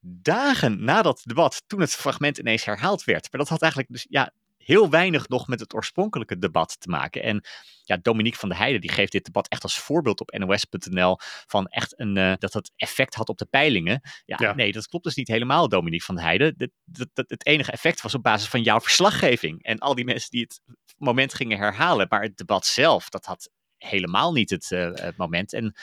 [0.00, 3.28] dagen na dat debat, toen het fragment ineens herhaald werd.
[3.30, 4.32] Maar dat had eigenlijk dus, ja,
[4.66, 7.22] heel weinig nog met het oorspronkelijke debat te maken.
[7.22, 7.44] En
[7.82, 11.66] ja, Dominique van der Heijden die geeft dit debat echt als voorbeeld op nos.nl van
[11.66, 14.00] echt een, eh, dat het effect had op de peilingen.
[14.24, 14.54] Ja, Ja.
[14.54, 16.54] nee, dat klopt dus niet helemaal, Dominique van der Heijden.
[16.56, 20.04] Dat, dat, dat- het enige effect was op basis van jouw verslaggeving en al die
[20.04, 20.60] mensen die het
[20.96, 22.06] moment gingen herhalen.
[22.08, 25.52] Maar het debat zelf, dat had helemaal niet het, eh, het moment.
[25.52, 25.74] En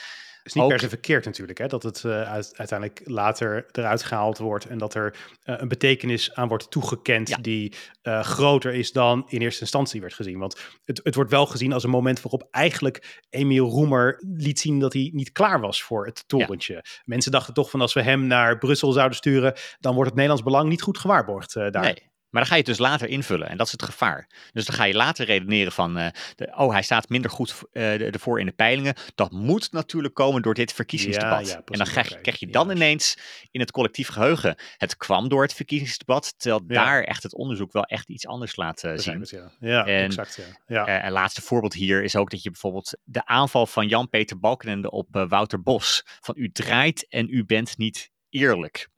[0.44, 1.68] is niet Ook- per se verkeerd natuurlijk, hè?
[1.68, 6.34] dat het eh, uit- uiteindelijk later eruit gehaald wordt en dat er eh, een betekenis
[6.36, 7.38] aan wordt toegekend Ja.
[7.38, 10.40] die eh, groter is dan in eerste instantie werd gezien.
[10.40, 14.80] Want het, het wordt wel gezien als een moment waarop eigenlijk Emiel Roemer liet zien
[14.80, 16.84] dat hij niet klaar was voor het torentje.
[17.04, 20.44] Mensen dachten toch van als we hem naar Brussel zouden sturen, dan wordt het Nederlands
[20.44, 21.72] belang niet goed gewaarborgd daar.
[21.82, 22.12] Nee.
[22.34, 24.28] Maar dan ga je het dus later invullen en dat is het gevaar.
[24.54, 28.14] Dus dan ga je later redeneren van, eh, de, oh hij staat minder goed eh,
[28.14, 28.96] ervoor in de peilingen.
[29.16, 31.48] Dat moet natuurlijk komen door dit verkiezingsdebat.
[31.48, 32.52] Ja, ja, en dan krijg, je- krijg je Ja.
[32.52, 33.18] dan ineens
[33.52, 36.34] in het collectief geheugen, het kwam door het verkiezingsdebat.
[36.38, 39.20] Terwijl daar echt het onderzoek wel echt iets anders laat eh, zien.
[39.20, 39.52] het, ja.
[39.60, 40.36] Ja, En- exact.
[40.68, 40.86] Ja.
[40.86, 40.88] Ja.
[41.00, 44.92] Eh, een laatste voorbeeld hier is ook dat je bijvoorbeeld de aanval van Jan-Peter Balkenende
[44.92, 46.02] op eh, Wouter Bos.
[46.06, 48.90] Van u draait en u bent niet eerlijk.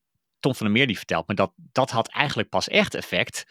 [0.45, 3.45] Tom van der Meer die vertelt me dat dat had eigenlijk pas echt effect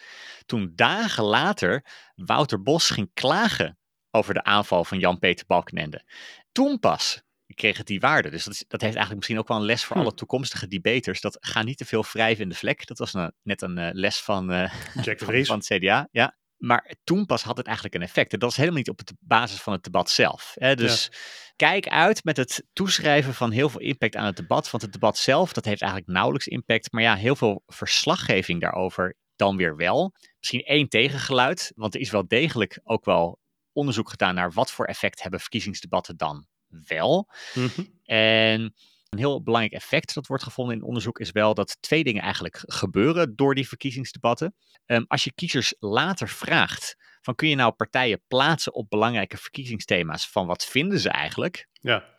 [0.45, 1.85] toen dagen later
[2.15, 3.77] Wouter Bos ging klagen
[4.11, 6.03] over de aanval van Jan-Peter Balkenende.
[6.51, 7.23] Toen pas
[7.55, 8.29] kreeg het die waarde.
[8.29, 10.01] Dus dat, is, dat heeft eigenlijk misschien ook wel een les voor Hm.
[10.01, 11.21] alle toekomstige debaters.
[11.21, 12.85] Dat ga niet te veel wrijven in de vlek.
[12.87, 16.07] Dat was een- net een eh, les van, eh, Jack de van, van het CDA.
[16.11, 16.37] Ja.
[16.65, 18.33] Maar toen pas had het eigenlijk een effect.
[18.33, 20.53] En dat is helemaal niet op de basis van het debat zelf.
[20.55, 20.75] Hè?
[20.75, 21.11] Dus
[21.55, 24.71] kijk uit met het toeschrijven van heel veel impact aan het debat.
[24.71, 26.91] Want het debat zelf, dat heeft eigenlijk nauwelijks impact.
[26.91, 30.13] Maar ja, heel veel verslaggeving daarover dan weer wel.
[30.37, 31.71] Misschien één tegengeluid.
[31.75, 33.39] Want er is wel degelijk ook wel
[33.71, 37.29] onderzoek gedaan naar wat voor effect hebben verkiezingsdebatten dan wel.
[37.53, 37.81] Mhm.
[38.03, 38.73] En
[39.09, 42.63] een heel belangrijk effect dat wordt gevonden in onderzoek is wel dat twee dingen eigenlijk
[42.65, 44.55] gebeuren door die verkiezingsdebatten.
[44.85, 50.29] Ehm, als je kiezers later vraagt van kun je nou partijen plaatsen op belangrijke verkiezingsthema's
[50.29, 52.13] van wat vinden ze eigenlijk, Ja.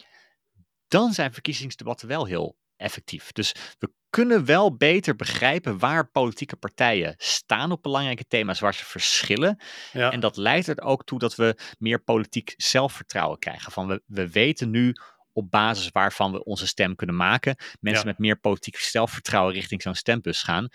[0.89, 3.32] dan zijn verkiezingsdebatten wel heel effectief.
[3.32, 8.84] Dus we kunnen wel beter begrijpen waar politieke partijen staan op belangrijke thema's waar ze
[8.84, 9.61] verschillen.
[9.93, 10.11] Ja.
[10.12, 13.72] En dat leidt er ook toe dat we meer politiek zelfvertrouwen krijgen.
[13.72, 14.95] Van we, we weten nu
[15.37, 17.57] op basis waarvan we onze stem kunnen maken.
[17.80, 18.11] Mensen Ja.
[18.11, 20.68] met meer politiek zelfvertrouwen richting zo'n stembus gaan.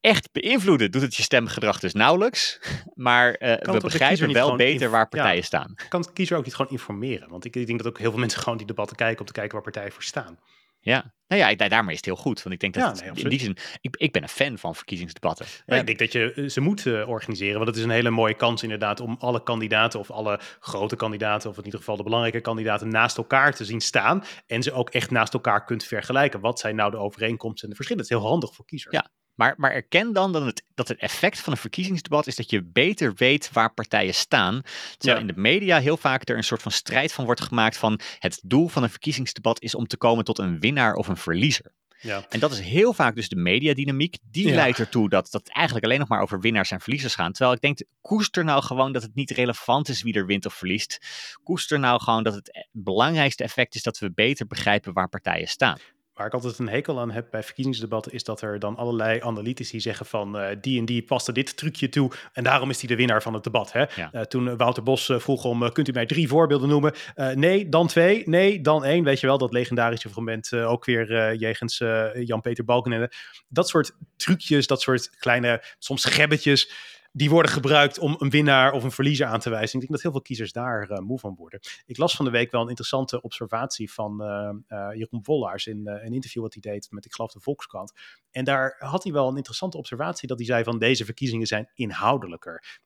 [0.00, 2.58] Echt beïnvloeden doet het je stemgedrag dus nauwelijks.
[2.94, 5.06] Maar eh, het we begrijpen wel beter waar ja.
[5.06, 5.74] partijen staan.
[5.88, 7.28] kan de kiezer ook niet gewoon informeren?
[7.28, 9.32] Want ik, ik denk dat ook heel veel mensen gewoon die debatten kijken om te
[9.32, 10.38] kijken waar partijen voor staan.
[10.84, 12.42] Ja, nou ja, ik- daarmee is het heel goed.
[12.42, 14.74] Want ik denk dat Ja, nee, in die zin, ik, ik ben een fan van
[14.74, 15.46] verkiezingsdebatten.
[15.66, 18.10] Ja, ik denk dat je eh, ze moet eh, organiseren, want het is een hele
[18.10, 22.02] mooie kans inderdaad om alle kandidaten of alle grote kandidaten, of in ieder geval de
[22.02, 26.40] belangrijke kandidaten, naast elkaar te zien staan en ze ook echt naast elkaar kunt vergelijken.
[26.40, 28.02] Wat zijn nou de overeenkomsten en de verschillen?
[28.02, 28.94] Het is heel handig voor kiezers.
[28.94, 29.10] Ja.
[29.34, 32.62] Maar, maar erken dan dat het, dat het effect van een verkiezingsdebat is dat je
[32.64, 34.62] beter weet waar partijen staan.
[34.96, 35.28] Terwijl Ja.
[35.28, 38.40] in de media heel vaak er een soort van strijd van wordt gemaakt van het
[38.44, 41.72] doel van een verkiezingsdebat is om te komen tot een winnaar of een verliezer.
[42.00, 42.24] Ja.
[42.28, 44.16] En dat is heel vaak dus de mediadynamiek.
[44.30, 44.54] Die Ja.
[44.54, 47.34] leidt ertoe dat, dat het eigenlijk alleen nog maar over winnaars en verliezers gaat.
[47.34, 50.54] Terwijl ik denk, koester nou gewoon dat het niet relevant is wie er wint of
[50.54, 50.98] verliest.
[51.42, 55.78] Koester nou gewoon dat het belangrijkste effect is dat we beter begrijpen waar partijen staan.
[56.14, 59.80] Waar ik altijd een hekel aan heb bij verkiezingsdebatten is dat er dan allerlei analytici
[59.80, 62.96] zeggen van eh, die en die paste dit trucje toe en daarom is hij de
[62.96, 63.72] winnaar van het debat.
[63.72, 63.84] Hè?
[63.94, 64.12] Ja.
[64.12, 66.92] Eh, toen Wouter Bos eh, vroeg om, kunt u mij drie voorbeelden noemen?
[67.34, 68.28] Nee, dan twee.
[68.28, 69.04] Nee, dan één.
[69.04, 71.82] Weet je wel, dat legendarische fragment ook weer jegens
[72.14, 73.10] Jan-Peter Balkenende.
[73.48, 76.72] Dat soort trucjes, dat soort kleine, soms gebbetjes,
[77.16, 79.74] die worden gebruikt om een winnaar of een verliezer aan te wijzen.
[79.74, 81.60] Ik denk dat heel veel kiezers daar eh, moe van worden.
[81.86, 85.88] Ik las van de week wel een interessante observatie van eh, eh, Jeroen Wollaars in
[85.88, 87.92] een interview wat hij deed met, ik geloof, de Volkskrant.
[88.30, 91.70] En daar had hij wel een interessante observatie dat hij zei van deze verkiezingen zijn
[91.74, 92.80] inhoudelijker.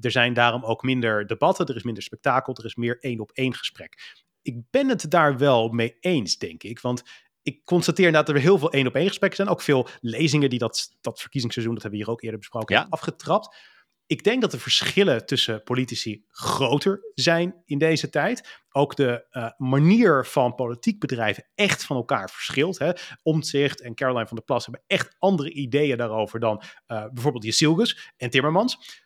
[0.00, 3.30] Er zijn daarom ook minder debatten, er is minder spektakel, er is meer één op
[3.30, 4.22] één gesprek.
[4.42, 6.80] Ik ben het daar wel mee eens, denk ik.
[6.80, 7.02] Want
[7.42, 9.48] ik constateer inderdaad dat er heel veel één op één gesprekken zijn.
[9.48, 12.86] Ook veel lezingen die dat, dat verkiezingsseizoen, dat hebben we hier ook eerder besproken, Ja.
[12.88, 13.56] afgetrapt.
[14.06, 18.60] Ik denk dat de verschillen tussen politici groter zijn in deze tijd.
[18.70, 22.78] Ook de eh, manier van politiek bedrijven echt van elkaar verschilt.
[22.78, 22.90] Hè.
[23.22, 28.12] Omtzigt en Caroline van der Plas hebben echt andere ideeën daarover dan eh, bijvoorbeeld Jezilgus
[28.16, 29.00] en Timmermans.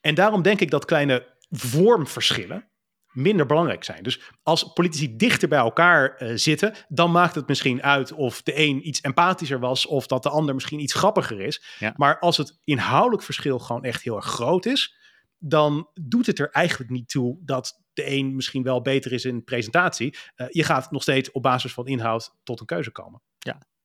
[0.00, 2.70] En daarom denk ik dat kleine vormverschillen
[3.12, 4.02] minder belangrijk zijn.
[4.02, 8.58] Dus als politici dichter bij elkaar eh, zitten, dan maakt het misschien uit of de
[8.58, 11.64] een iets empathischer was of dat de ander misschien iets grappiger is.
[11.78, 11.92] Ja.
[11.96, 14.96] Maar als het inhoudelijk verschil gewoon echt heel erg groot is,
[15.38, 19.44] dan doet het er eigenlijk niet toe dat de een misschien wel beter is in
[19.44, 20.16] presentatie.
[20.34, 23.22] Eh, je gaat nog steeds op basis van inhoud tot een keuze komen.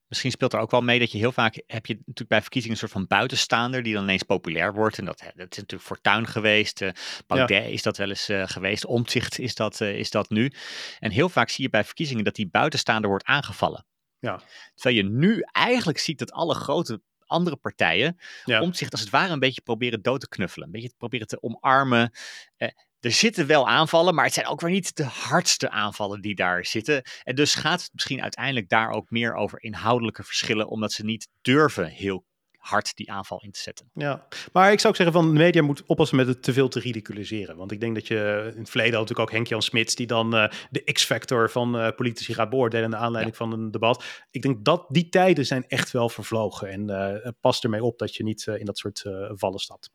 [0.07, 2.75] Misschien speelt er ook wel mee dat je heel vaak heb je natuurlijk bij verkiezingen
[2.75, 4.97] een soort van buitenstaander die dan ineens populair wordt.
[4.97, 6.81] En dat, dat is natuurlijk Fortuyn geweest.
[6.81, 6.91] eh
[7.27, 8.85] Baudet is dat wel eens eh, geweest.
[8.85, 10.51] Omtzigt is dat, eh, is dat nu.
[10.99, 13.85] En heel vaak zie je bij verkiezingen dat die buitenstaander wordt aangevallen.
[14.19, 14.41] Ja.
[14.75, 18.61] Terwijl je nu eigenlijk ziet dat alle grote andere partijen Ja.
[18.61, 20.65] Omtzigt als het ware een beetje proberen dood te knuffelen.
[20.65, 22.11] Een beetje proberen te omarmen.
[22.57, 26.35] Eh, er zitten wel aanvallen, maar het zijn ook weer niet de hardste aanvallen die
[26.35, 27.03] daar zitten.
[27.23, 31.27] En dus gaat het misschien uiteindelijk daar ook meer over inhoudelijke verschillen, omdat ze niet
[31.41, 32.25] durven heel
[32.57, 33.89] hard die aanval in te zetten.
[33.93, 36.67] Ja, maar ik zou ook zeggen van de media moet oppassen met het te veel
[36.67, 37.57] te ridiculiseren.
[37.57, 39.95] Want ik denk dat je in het verleden had natuurlijk ook Henk-Jan Smits...
[39.95, 42.89] die dan eh, de x-factor van eh, politici gaat beoordelen...
[42.89, 44.03] naar aanleiding van een debat.
[44.31, 46.69] Ik denk dat die tijden zijn echt wel vervlogen.
[46.69, 49.89] En eh pas ermee op dat je niet in dat soort vallen stapt.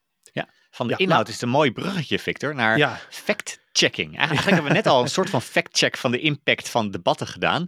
[0.74, 4.16] Van de Ja, inhoud nou- is het een mooi bruggetje, Victor, naar Ja, fact-checking.
[4.16, 7.66] Eigenlijk hebben we net al een soort van fact-check van de impact van debatten gedaan.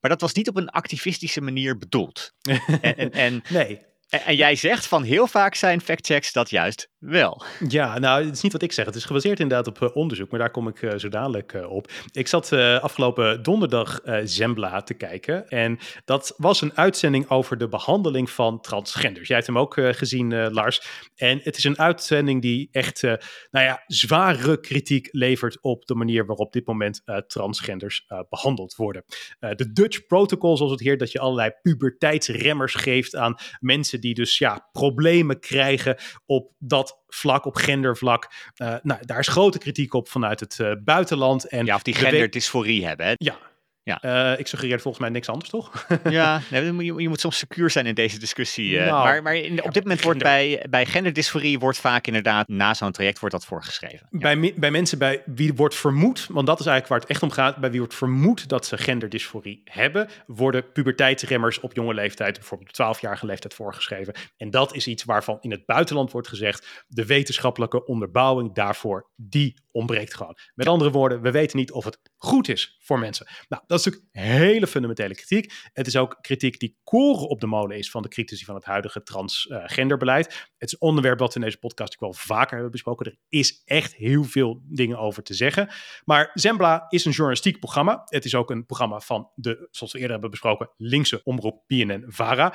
[0.00, 2.32] Maar dat was niet op een activistische manier bedoeld.
[2.80, 3.80] En, en, en, nee.
[4.08, 7.44] En- jij zegt van heel vaak zijn fact-checks dat juist wel.
[7.68, 8.84] Ja, nou, het is niet wat ik zeg.
[8.84, 11.70] Het is gebaseerd inderdaad op eh, onderzoek, maar daar kom ik eh, zo dadelijk eh,
[11.70, 11.90] op.
[12.12, 18.30] Ik zat afgelopen donderdag Zembla te kijken en dat was een uitzending over de behandeling
[18.30, 19.28] van transgenders.
[19.28, 20.82] Jij hebt hem ook gezien, Lars.
[21.14, 23.18] En het is een uitzending die echt, nou
[23.50, 29.04] ja, zware kritiek levert op de manier waarop op dit moment transgenders eh, behandeld worden.
[29.38, 34.38] De Dutch Protocol, zoals het heet, dat je allerlei puberteitsremmers geeft aan mensen die dus
[34.38, 38.30] ja, problemen krijgen op dat vlak, op gendervlak.
[38.54, 41.48] Eh, nou, daar is grote kritiek op vanuit het eh, buitenland.
[41.48, 43.06] En Ja, of die genderdysforie hebben.
[43.06, 43.12] Hè?
[43.16, 43.38] Ja.
[43.86, 44.00] Ja.
[44.32, 45.86] Eh, ik suggereer volgens mij niks anders, toch?
[46.08, 48.78] Ja, nee, je, moet- je moet soms secuur zijn in deze discussie.
[48.78, 48.86] eh.
[48.86, 52.74] Nou, maar maar in, op dit moment wordt bij, bij genderdysforie wordt vaak inderdaad na
[52.74, 54.06] zo'n traject wordt dat voorgeschreven.
[54.10, 54.18] Ja.
[54.18, 57.30] Bij, bij mensen bij wie wordt vermoed, want dat is eigenlijk waar het echt om
[57.30, 62.78] gaat, bij wie wordt vermoed dat ze genderdysforie hebben, worden puberteitsremmers op jonge leeftijd, bijvoorbeeld
[62.78, 64.14] op 12-jarige leeftijd, voorgeschreven.
[64.36, 69.54] En dat is iets waarvan in het buitenland wordt gezegd, de wetenschappelijke onderbouwing daarvoor, die
[69.70, 70.36] ontbreekt gewoon.
[70.54, 73.26] Met andere woorden, we weten niet of het goed is voor mensen.
[73.48, 75.52] Nou, dat is natuurlijk hele fundamentele kritiek.
[75.72, 78.64] Het is ook kritiek die koren op de molen is van de critici van het
[78.64, 80.26] huidige transgenderbeleid.
[80.58, 83.06] Het is een onderwerp wat we in deze podcast ook wel vaker hebben besproken.
[83.06, 85.68] Er is echt heel veel dingen over te zeggen.
[86.04, 88.02] Maar Zembla is een journalistiek programma.
[88.04, 92.54] Het is ook een programma van de, zoals we eerder hebben besproken, linkse omroep BNN-VARA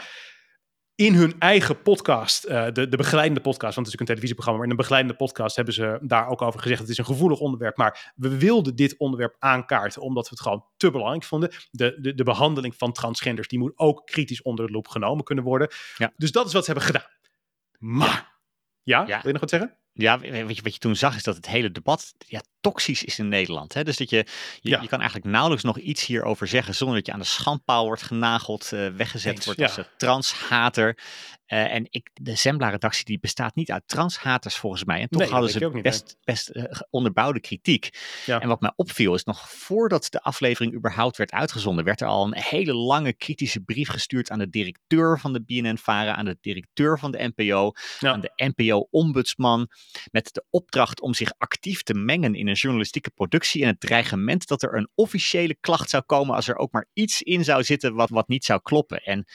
[1.02, 4.60] in hun eigen podcast, uh, de, de begeleidende podcast, want het is natuurlijk een televisieprogramma,
[4.60, 7.40] maar in een begeleidende podcast hebben ze daar ook over gezegd: het is een gevoelig
[7.40, 11.52] onderwerp, maar we wilden dit onderwerp aankaarten omdat we het gewoon te belangrijk vonden.
[11.72, 15.44] De, de, de behandeling van transgenders, die moet ook kritisch onder de loep genomen kunnen
[15.44, 15.68] worden.
[15.98, 16.14] Ja.
[16.18, 17.10] Dus dat is wat ze hebben gedaan.
[17.78, 18.40] Maar,
[18.84, 19.06] ja, ja.
[19.06, 19.78] wil je nog wat zeggen?
[19.94, 23.20] Ja, weet je, wat je toen zag is dat het hele debat ja, toxisch is
[23.20, 23.74] in Nederland.
[23.74, 23.84] Hè?
[23.84, 24.26] Dus dat je,
[24.60, 27.86] je, je, kan eigenlijk nauwelijks nog iets hierover zeggen zonder dat je aan de schandpaal
[27.86, 29.88] wordt genageld, uh, weggezet wordt als ja.
[29.98, 30.98] transhater.
[31.54, 35.02] Uh, en ik, de Zembla-redactie die bestaat niet uit transhaters volgens mij.
[35.02, 37.90] En toch hadden ze best, best uh, onderbouwde kritiek.
[38.26, 38.40] Ja.
[38.40, 42.26] En wat mij opviel is nog voordat de aflevering überhaupt werd uitgezonden, werd er al
[42.26, 47.00] een hele lange kritische brief gestuurd aan de directeur van de BNN-Vara, aan de directeur
[47.00, 48.12] van de NPO, ja.
[48.12, 49.70] aan de NPO-ombudsman,
[50.12, 54.48] met de opdracht om zich actief te mengen in een journalistieke productie en het dreigement
[54.48, 57.94] dat er een officiële klacht zou komen als er ook maar iets in zou zitten
[57.94, 59.04] wat, wat niet zou kloppen.
[59.04, 59.26] En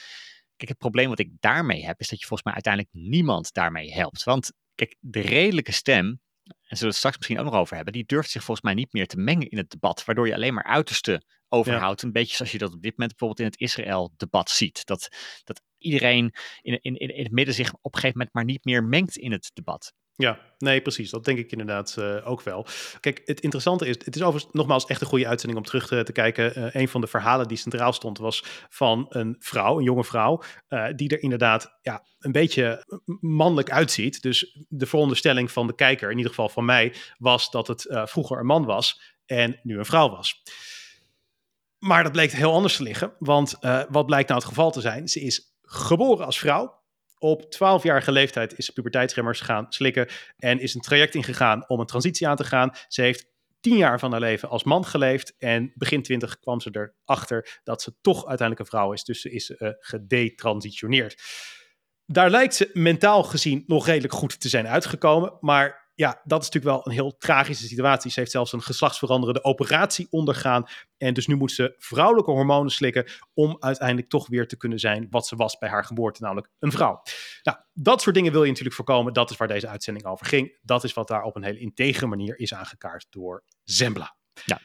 [0.57, 3.93] Kijk, het probleem wat ik daarmee heb, is dat je volgens mij uiteindelijk niemand daarmee
[3.93, 4.23] helpt.
[4.23, 7.93] Want kijk, de redelijke stem, en zullen we het straks misschien ook nog over hebben,
[7.93, 10.53] die durft zich volgens mij niet meer te mengen in het debat, waardoor je alleen
[10.53, 12.01] maar uiterste overhoudt.
[12.01, 14.85] Een beetje zoals je dat op dit moment bijvoorbeeld in het Israël-debat ziet.
[14.85, 15.09] Dat,
[15.43, 18.83] dat iedereen in, in, in het midden zich op een gegeven moment maar niet meer
[18.83, 19.93] mengt in het debat.
[20.19, 21.09] Ja, nee, precies.
[21.09, 22.65] Dat denk ik inderdaad uh, ook wel.
[22.99, 26.03] Kijk, het interessante is, het is overigens nogmaals echt een goede uitzending om terug te,
[26.03, 26.59] te kijken.
[26.59, 30.41] Uh, een van de verhalen die centraal stond was van een vrouw, een jonge vrouw,
[30.69, 32.85] uh, die er inderdaad ja, een beetje
[33.19, 34.21] mannelijk uitziet.
[34.21, 38.39] Dus de veronderstelling van de kijker, in ieder geval van mij, was dat het vroeger
[38.39, 40.41] een man was en nu een vrouw was.
[41.77, 43.57] Maar dat bleek heel anders te liggen, want
[43.89, 45.07] wat blijkt nou het geval te zijn?
[45.07, 46.76] Ze is geboren als vrouw,
[47.19, 50.07] op 12-jarige leeftijd is ze puberteitsremmers gaan slikken
[50.37, 52.71] en is een traject ingegaan om een transitie aan te gaan.
[52.87, 53.27] Ze heeft
[53.59, 57.81] tien jaar van haar leven als man geleefd en begin 20 kwam ze erachter dat
[57.81, 59.03] ze toch uiteindelijk een vrouw is.
[59.03, 61.21] Dus ze is uh, gedetransitioneerd.
[62.05, 66.49] Daar lijkt ze mentaal gezien nog redelijk goed te zijn uitgekomen, maar ja, dat is
[66.49, 68.11] natuurlijk wel een heel tragische situatie.
[68.11, 70.63] Ze heeft zelfs een geslachtsveranderende operatie ondergaan.
[70.97, 75.07] En dus nu moet ze vrouwelijke hormonen slikken om uiteindelijk toch weer te kunnen zijn
[75.09, 77.01] wat ze was bij haar geboorte, namelijk een vrouw.
[77.43, 79.13] Nou, dat soort dingen wil je natuurlijk voorkomen.
[79.13, 80.57] Dat is waar deze uitzending over ging.
[80.61, 84.15] Dat is wat daar op een hele integere manier is aangekaart door Zembla.
[84.45, 84.59] Ja.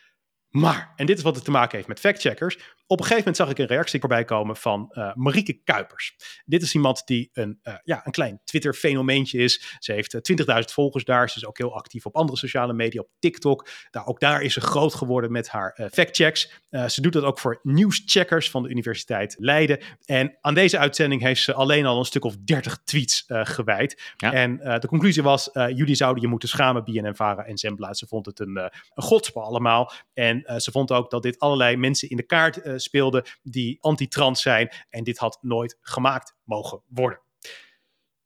[0.49, 2.59] Maar, en dit is wat het te maken heeft met factcheckers.
[2.93, 6.16] Op een gegeven moment zag ik een reactie voorbij komen van uh, Marieke Kuipers.
[6.45, 9.76] Dit is iemand die een, uh, ja, een klein Twitter-fenomeentje is.
[9.78, 11.30] Ze heeft uh, 20.000 volgers daar.
[11.30, 13.68] Ze is ook heel actief op andere sociale media, op TikTok.
[13.90, 16.61] Nou, ook daar is ze groot geworden met haar factchecks.
[16.86, 19.78] ze doet dat ook voor nieuwscheckers van de Universiteit Leiden.
[20.05, 24.12] En aan deze uitzending heeft ze alleen al een stuk of 30 tweets gewijd.
[24.16, 24.32] Ja.
[24.32, 27.95] En de conclusie was, jullie zouden je moeten schamen, BNN-Vara en Zembla.
[27.95, 29.93] Ze vond het een, een godspel allemaal.
[30.14, 34.72] En ze vond ook dat dit allerlei mensen in de kaart speelden die anti-trans zijn.
[34.89, 37.20] En dit had nooit gemaakt mogen worden.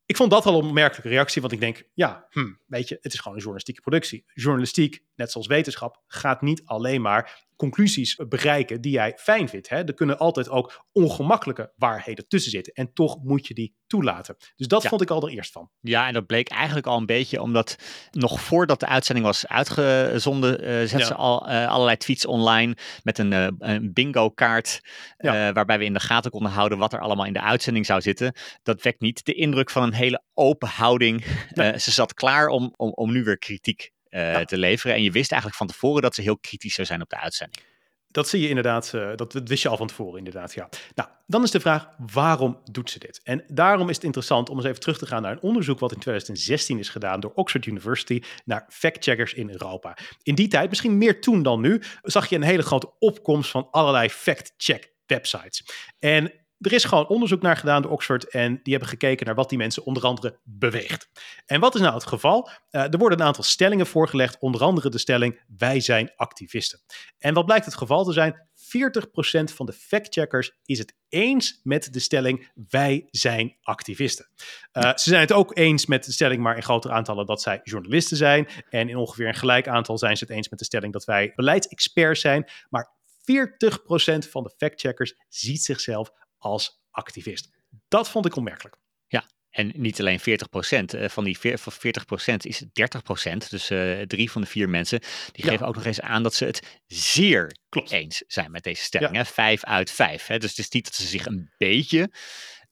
[0.06, 3.12] Ik vond dat al een opmerkelijke reactie, want ik denk, ja, hm, weet je, het
[3.12, 4.24] is gewoon een journalistieke productie.
[4.34, 9.68] Journalistiek, net zoals wetenschap, gaat niet alleen maar conclusies bereiken die jij fijn vindt.
[9.68, 9.84] Hè?
[9.84, 12.72] Er kunnen altijd ook ongemakkelijke waarheden tussen zitten.
[12.72, 14.36] En toch moet je die toelaten.
[14.56, 15.70] Dus dat vond ik al er eerst van.
[15.80, 17.76] Ja, en dat bleek eigenlijk al een beetje omdat
[18.10, 23.18] nog voordat de uitzending was uitgezonden, uh, zette ze al uh, allerlei tweets online met
[23.18, 24.80] een, uh, een bingo kaart.
[25.18, 28.34] waarbij we in de gaten konden houden wat er allemaal in de uitzending zou zitten.
[28.62, 31.24] Dat wekt niet de indruk van een hele open houding.
[31.54, 34.96] ze zat klaar om, om, om nu weer kritiek uh, te leveren.
[34.96, 37.62] En je wist eigenlijk van tevoren dat ze heel kritisch zou zijn op de uitzending.
[38.10, 40.68] Dat zie je inderdaad, uh, dat wist je al van tevoren inderdaad, ja.
[40.94, 43.20] Nou, dan is de vraag, waarom doet ze dit?
[43.22, 45.92] En daarom is het interessant om eens even terug te gaan naar een onderzoek wat
[45.92, 49.96] in 2016 is gedaan door Oxford University naar factcheckers in Europa.
[50.22, 53.68] In die tijd, misschien meer toen dan nu, zag je een hele grote opkomst van
[53.70, 55.62] allerlei fact-check websites.
[55.98, 59.48] En er is gewoon onderzoek naar gedaan door Oxford en die hebben gekeken naar wat
[59.48, 61.08] die mensen onder andere beweegt.
[61.46, 62.48] En wat is nou het geval?
[62.70, 66.80] Uh, er worden een aantal stellingen voorgelegd, onder andere de stelling wij zijn activisten.
[67.18, 68.48] En wat blijkt het geval te zijn?
[68.56, 74.28] 40% van de factcheckers is het eens met de stelling wij zijn activisten.
[74.72, 77.60] Uh, ze zijn het ook eens met de stelling, maar in grotere aantallen, dat zij
[77.62, 78.48] journalisten zijn.
[78.70, 81.32] En in ongeveer een gelijk aantal zijn ze het eens met de stelling dat wij
[81.34, 82.50] beleidsexperts zijn.
[82.68, 87.48] Maar 40% van de factcheckers ziet zichzelf als activist.
[87.88, 88.76] Dat vond ik onmerkelijk.
[89.06, 90.94] Ja, En niet alleen 40 procent.
[90.98, 93.50] van die 40 procent is 30 procent.
[93.50, 93.66] Dus
[94.06, 95.00] drie van de vier mensen.
[95.32, 97.90] Die geven ook nog eens aan dat ze het zeer Klopt.
[97.90, 99.12] eens zijn met deze stelling.
[99.12, 99.18] Ja.
[99.18, 99.24] Hè?
[99.24, 100.26] Vijf uit vijf.
[100.26, 100.38] Hè?
[100.38, 102.10] Dus het is niet dat ze zich een beetje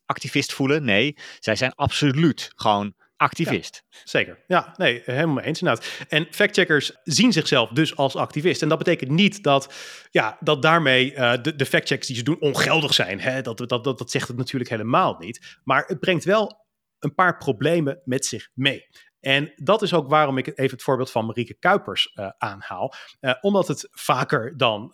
[0.06, 0.84] activist voelen.
[0.84, 3.84] Nee, zij zijn absoluut gewoon activist.
[4.04, 4.44] zeker.
[4.46, 6.06] Ja, nee, helemaal mee eens inderdaad.
[6.08, 8.62] En factcheckers zien zichzelf dus als activist.
[8.62, 9.74] En dat betekent niet dat,
[10.10, 13.20] ja, dat daarmee uh, de, de factchecks die ze doen ongeldig zijn.
[13.20, 13.42] Hè?
[13.42, 15.58] Dat, dat, dat, dat zegt het natuurlijk helemaal niet.
[15.64, 16.66] Maar het brengt wel
[16.98, 18.86] een paar problemen met zich mee.
[19.20, 22.94] En dat is ook waarom ik even het voorbeeld van Marieke Kuipers uh, aanhaal.
[23.20, 24.92] Uh, omdat het vaker dan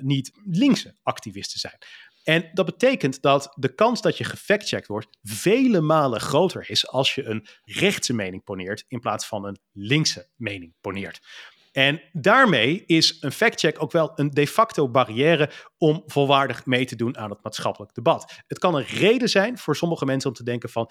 [0.00, 1.78] niet linkse activisten zijn.
[2.24, 7.14] En dat betekent dat de kans dat je gefactcheckt wordt vele malen groter is als
[7.14, 11.20] je een rechtse mening poneert in plaats van een linkse mening poneert.
[11.72, 16.96] En daarmee is een factcheck ook wel een de facto barrière om volwaardig mee te
[16.96, 18.42] doen aan het maatschappelijk debat.
[18.46, 20.90] Het kan een reden zijn voor sommige mensen om te denken van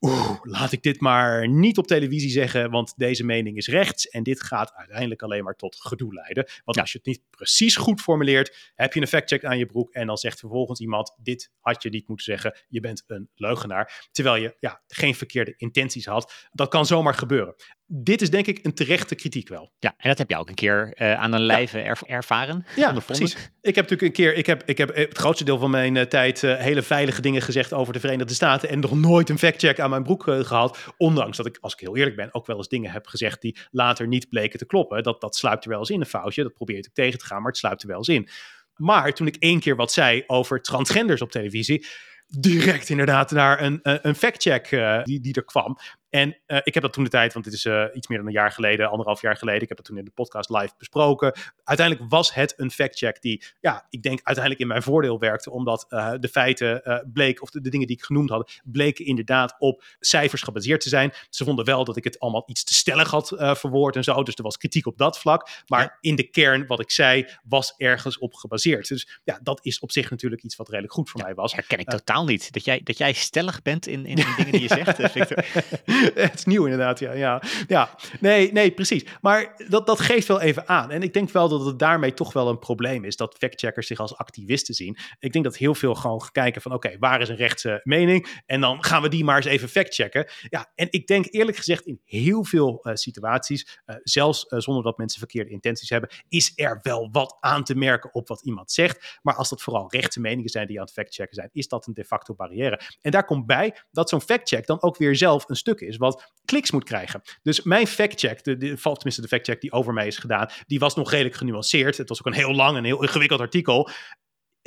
[0.00, 4.22] oeh, laat ik dit maar niet op televisie zeggen, want deze mening is rechts en
[4.22, 6.48] dit gaat uiteindelijk alleen maar tot gedoe leiden.
[6.64, 9.92] Want als je het niet precies goed formuleert, heb je een factcheck aan je broek
[9.92, 14.08] en dan zegt vervolgens iemand, dit had je niet moeten zeggen, je bent een leugenaar,
[14.12, 16.48] terwijl je ja, geen verkeerde intenties had.
[16.52, 17.54] Dat kan zomaar gebeuren
[17.90, 19.72] dit is denk ik een terechte kritiek wel.
[19.78, 22.66] Ja, en dat heb je ook een keer uh, aan een lijve ervaren.
[22.76, 23.32] Ja, precies.
[23.60, 26.02] Ik heb natuurlijk een keer, ik heb, ik heb het grootste deel van mijn uh,
[26.02, 29.80] tijd uh, hele veilige dingen gezegd over de Verenigde Staten en nog nooit een factcheck
[29.80, 30.78] aan mijn broek gehad.
[30.96, 33.58] Ondanks dat ik, als ik heel eerlijk ben, ook wel eens dingen heb gezegd die
[33.70, 35.02] later niet bleken te kloppen.
[35.02, 36.42] Dat, dat sluipt er wel eens in, een foutje.
[36.42, 38.28] Dat probeer ik tegen te gaan, maar het sluipt er wel eens in.
[38.76, 41.86] Maar toen ik één keer wat zei over transgenders op televisie,
[42.26, 45.78] direct inderdaad naar een, een factcheck uh, die, die er kwam.
[46.10, 48.26] En uh, ik heb dat toen de tijd, want dit is uh, iets meer dan
[48.26, 49.62] een jaar geleden, anderhalf jaar geleden.
[49.62, 51.32] Ik heb dat toen in de podcast live besproken.
[51.64, 55.50] Uiteindelijk was het een factcheck die, ja, ik denk uiteindelijk in mijn voordeel werkte.
[55.50, 59.56] Omdat uh, de feiten bleek, of de, de, dingen die ik genoemd had, bleken inderdaad
[59.58, 61.12] op cijfers gebaseerd te zijn.
[61.30, 64.22] Ze vonden wel dat ik het allemaal iets te stellig had verwoord en zo.
[64.22, 65.48] Dus er was kritiek op dat vlak.
[65.66, 65.96] Maar ja.
[66.00, 68.88] in de kern, wat ik zei, was ergens op gebaseerd.
[68.88, 71.52] Dus ja, dat is op zich natuurlijk iets wat redelijk goed voor ja, mij was.
[71.52, 72.52] Herken ik totaal niet.
[72.52, 75.44] Dat jij, dat jij stellig bent in, in, in dingen die je zegt, Victor.
[76.14, 77.12] het is nieuw inderdaad, ja.
[77.12, 77.42] ja.
[77.66, 77.96] ja.
[78.20, 79.04] Nee, nee, precies.
[79.20, 80.90] Maar dat, dat geeft wel even aan.
[80.90, 83.16] En ik denk wel dat het daarmee toch wel een probleem is...
[83.16, 84.96] dat factcheckers zich als activisten zien.
[85.18, 86.72] Ik denk dat heel veel gewoon kijken van...
[86.72, 88.42] oké, waar is een rechtse mening?
[88.46, 90.30] En dan gaan we die maar eens even factchecken.
[90.48, 93.80] Ja, en ik denk eerlijk gezegd in heel veel uh, situaties...
[93.86, 96.10] Uh, zelfs uh, zonder dat mensen verkeerde intenties hebben...
[96.28, 99.18] is er wel wat aan te merken op wat iemand zegt.
[99.22, 101.48] Maar als dat vooral rechtse meningen zijn die aan het factchecken zijn...
[101.52, 102.80] is dat een de facto barrière.
[103.00, 105.87] En daar komt bij dat zo'n factcheck dan ook weer zelf een stuk is...
[105.96, 107.20] wat kliks moet krijgen.
[107.42, 110.94] Dus mijn factcheck, de, de, tenminste de factcheck die over mij is gedaan, die was
[110.94, 111.96] nog redelijk genuanceerd.
[111.96, 113.90] Het was ook een heel lang en heel ingewikkeld artikel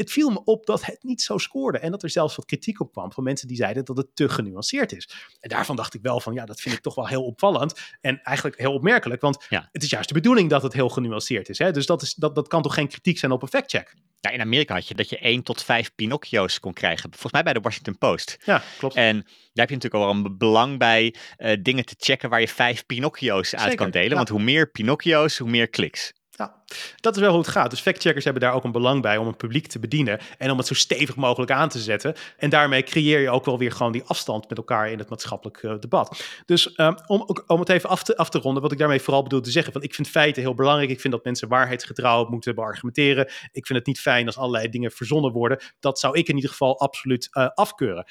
[0.02, 1.78] het viel me op dat het niet zo scoorde.
[1.78, 4.30] En dat er zelfs wat kritiek op kwam van mensen die zeiden dat het te
[4.30, 5.10] genuanceerd is.
[5.40, 7.80] En daarvan dacht ik wel van, ja, dat vind ik toch wel heel opvallend.
[8.02, 9.70] En eigenlijk heel opmerkelijk, want ja.
[9.72, 11.58] het is juist de bedoeling dat het heel genuanceerd is.
[11.58, 11.72] Hè?
[11.72, 13.96] Dus dat, is, dat, dat kan toch geen kritiek zijn op een factcheck?
[14.20, 17.10] Ja, in Amerika had je dat je 1 tot 5 Pinocchio's kon krijgen.
[17.10, 18.38] Volgens mij bij de Washington Post.
[18.46, 18.96] Ja, klopt.
[18.96, 22.48] En daar heb je natuurlijk al een belang bij uh, dingen te checken waar je
[22.48, 24.10] 5 Pinocchio's uit kan delen.
[24.10, 24.16] Ja.
[24.16, 26.14] Want hoe meer Pinocchio's, hoe meer kliks.
[26.42, 26.64] Ja,
[27.00, 27.70] dat is wel hoe het gaat.
[27.70, 30.58] Dus factcheckers hebben daar ook een belang bij om het publiek te bedienen en om
[30.58, 32.16] het zo stevig mogelijk aan te zetten.
[32.38, 35.62] En daarmee creëer je ook wel weer gewoon die afstand met elkaar in het maatschappelijk
[35.64, 36.24] uh, debat.
[36.46, 39.24] Dus um, om, om het even af te, af te ronden, wat ik daarmee vooral
[39.24, 40.90] bedoel te zeggen, want ik vind feiten heel belangrijk.
[40.90, 43.26] Ik vind dat mensen waarheidsgetrouw moeten beargumenteren.
[43.52, 45.60] Ik vind het niet fijn als allerlei dingen verzonnen worden.
[45.80, 48.06] Dat zou ik in ieder geval absoluut uh, afkeuren.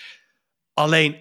[0.75, 1.17] Alleen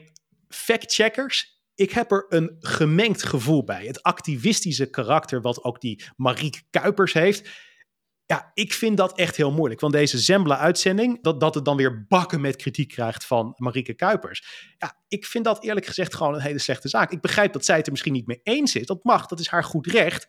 [0.50, 3.86] factcheckers ik heb er een gemengd gevoel bij.
[3.86, 7.50] Het activistische karakter wat ook die Marieke Kuipers heeft.
[8.26, 9.80] Ja, ik vind dat echt heel moeilijk.
[9.80, 14.74] Want deze Zembla-uitzending, dat, dat het dan weer bakken met kritiek krijgt van Marieke Kuipers.
[14.78, 17.12] Ja, ik vind dat eerlijk gezegd gewoon een hele slechte zaak.
[17.12, 18.86] Ik begrijp dat zij het er misschien niet mee eens is.
[18.86, 20.28] Dat mag, dat is haar goed recht.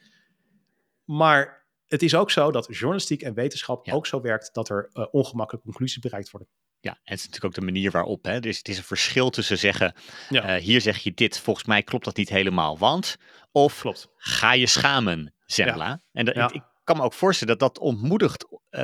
[1.04, 3.92] Maar het is ook zo dat journalistiek en wetenschap ja.
[3.92, 6.48] ook zo werkt dat er uh, ongemakkelijke conclusies bereikt worden.
[6.80, 8.24] Ja, en het is natuurlijk ook de manier waarop.
[8.24, 8.40] Hè?
[8.40, 9.94] Dus het is een verschil tussen zeggen:
[10.28, 10.56] ja.
[10.56, 13.16] uh, hier zeg je dit, volgens mij klopt dat niet helemaal, want.
[13.52, 14.08] Of klopt.
[14.16, 15.86] ga je schamen, Zembla.
[15.86, 16.00] Ja.
[16.12, 16.46] En dat, ja.
[16.46, 18.82] ik, ik, kan me ook voorstellen dat dat ontmoedigt uh,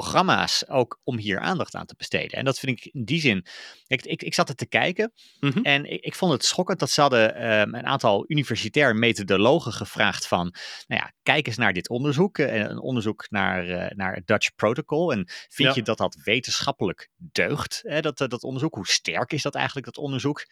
[0.00, 2.38] programma's ook om hier aandacht aan te besteden.
[2.38, 3.46] En dat vind ik in die zin.
[3.86, 5.62] Ik, ik, ik zat er te kijken mm-hmm.
[5.64, 10.26] en ik, ik, vond het schokkend dat ze hadden um, een aantal universitair methodologen gevraagd
[10.26, 10.54] van,
[10.86, 14.54] nou ja, kijk eens naar dit onderzoek, uh, een onderzoek naar, uh, naar het Dutch
[14.54, 15.12] Protocol.
[15.12, 15.74] En vind ja.
[15.74, 18.74] je dat dat wetenschappelijk deugt, hè, dat, dat onderzoek?
[18.74, 20.46] Hoe sterk is dat eigenlijk, dat onderzoek?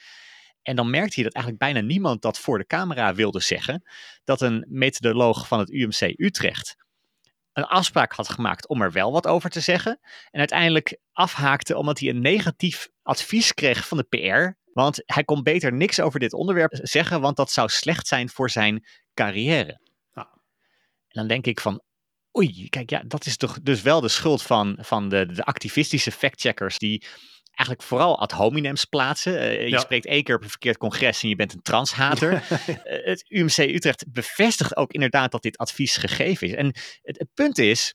[0.62, 3.82] En dan merkte je dat eigenlijk bijna niemand dat voor de camera wilde zeggen.
[4.24, 6.76] Dat een methodoloog van het UMC Utrecht
[7.52, 9.98] een afspraak had gemaakt om er wel wat over te zeggen.
[10.30, 15.42] En uiteindelijk afhaakte omdat hij een negatief advies kreeg van de PR Want hij kon
[15.42, 19.80] beter niks over dit onderwerp zeggen, want dat zou slecht zijn voor zijn carrière.
[20.12, 20.28] Ja.
[21.08, 21.82] En dan denk ik van,
[22.38, 26.12] oei, kijk, ja, dat is toch dus wel de schuld van, van de, de activistische
[26.12, 27.06] factcheckers die
[27.54, 29.38] eigenlijk vooral ad hominems plaatsen.
[29.38, 29.78] Eh, je Ja.
[29.78, 32.32] spreekt één keer op een verkeerd congres en je bent een transhater.
[32.66, 36.54] Eh, het UMC Utrecht bevestigt ook inderdaad dat dit advies gegeven is.
[36.54, 36.66] En
[37.02, 37.94] het, het punt is,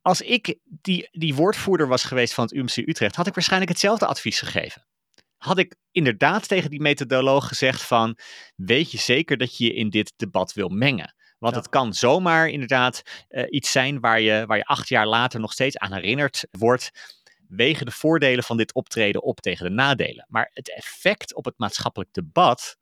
[0.00, 4.06] als ik die, die woordvoerder was geweest van het UMC Utrecht, had ik waarschijnlijk hetzelfde
[4.06, 4.86] advies gegeven.
[5.36, 8.18] Had ik inderdaad tegen die methodoloog gezegd van,
[8.56, 11.14] weet je zeker dat je je in dit debat wil mengen?
[11.38, 11.60] Want Ja.
[11.60, 15.52] het kan zomaar inderdaad eh, iets zijn waar je, waar je acht jaar later nog
[15.52, 16.90] steeds aan herinnerd wordt.
[17.48, 20.24] Wegen de voordelen van dit optreden op tegen de nadelen.
[20.28, 22.76] Maar het effect op het maatschappelijk debat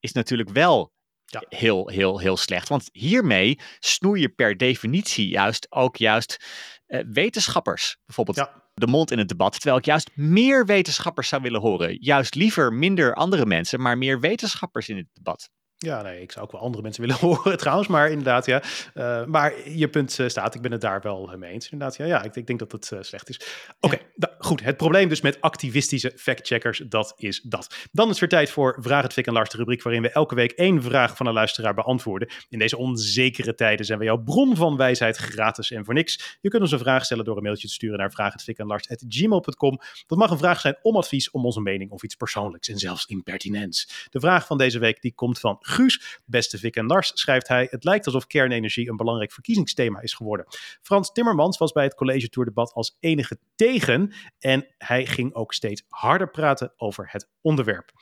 [0.00, 0.92] is natuurlijk wel
[1.30, 1.42] Ja.
[1.48, 2.68] heel, heel, heel slecht.
[2.68, 6.44] Want hiermee snoei je per definitie juist ook juist
[6.86, 8.62] eh, wetenschappers bijvoorbeeld Ja.
[8.74, 9.52] de mond in het debat.
[9.52, 11.96] Terwijl ik juist meer wetenschappers zou willen horen.
[12.00, 15.50] Juist liever minder andere mensen, maar meer wetenschappers in het debat.
[15.80, 18.62] Ja, nee, ik zou ook wel andere mensen willen horen trouwens, maar inderdaad, ja.
[18.94, 21.70] Eh, maar je punt eh, staat, ik ben het daar wel mee eens.
[21.70, 23.40] Inderdaad, ja, ja ik, ik denk dat het eh, slecht is.
[23.80, 23.98] Oké,
[24.38, 24.62] goed.
[24.62, 27.88] Het probleem dus met activistische factcheckers, dat is dat.
[27.92, 30.10] Dan is het weer tijd voor Vraag het Fik en Lars, de rubriek waarin we
[30.10, 32.28] elke week één vraag van een luisteraar beantwoorden.
[32.48, 36.38] In deze onzekere tijden zijn we jouw bron van wijsheid gratis en voor niks.
[36.40, 39.80] Je kunt ons een vraag stellen door een mailtje te sturen naar vraaghetfikenlars.gmail.com.
[40.06, 43.06] Dat mag een vraag zijn om advies, om onze mening of iets persoonlijks en zelfs
[43.06, 44.06] impertinents.
[44.10, 46.20] De vraag van deze week die komt van Guus.
[46.24, 47.66] Beste Vic en Lars, schrijft hij.
[47.70, 50.46] Het lijkt alsof kernenergie een belangrijk verkiezingsthema is geworden.
[50.82, 54.12] Frans Timmermans was bij het college tourdebat als enige tegen.
[54.38, 57.92] En hij ging ook steeds harder praten over het onderwerp.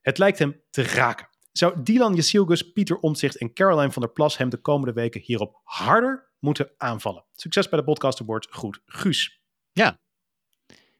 [0.00, 1.28] Het lijkt hem te raken.
[1.52, 5.60] Zou Dylan Jasilgus, Pieter Omtzigt en Caroline van der Plas hem de komende weken hierop
[5.64, 7.24] harder moeten aanvallen?
[7.32, 8.46] Succes bij de Podcast Award.
[8.50, 9.40] Goed, Guus.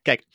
[0.03, 0.27] Kijk,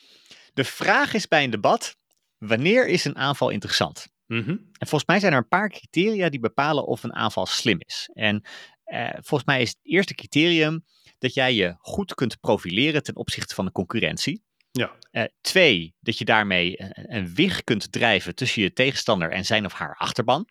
[0.54, 1.96] de vraag is bij een debat:
[2.38, 4.08] wanneer is een aanval interessant?
[4.26, 4.50] Mhm.
[4.50, 8.10] En volgens mij zijn er een paar criteria die bepalen of een aanval slim is.
[8.12, 8.42] En
[8.84, 10.84] eh, volgens mij is het eerste criterium
[11.18, 14.42] dat jij je goed kunt profileren ten opzichte van de concurrentie.
[14.70, 14.96] Ja.
[15.10, 19.64] Eh, twee, dat je daarmee een, een wig kunt drijven tussen je tegenstander en zijn
[19.64, 20.48] of haar achterban,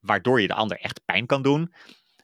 [0.00, 1.74] waardoor je de ander echt pijn kan doen.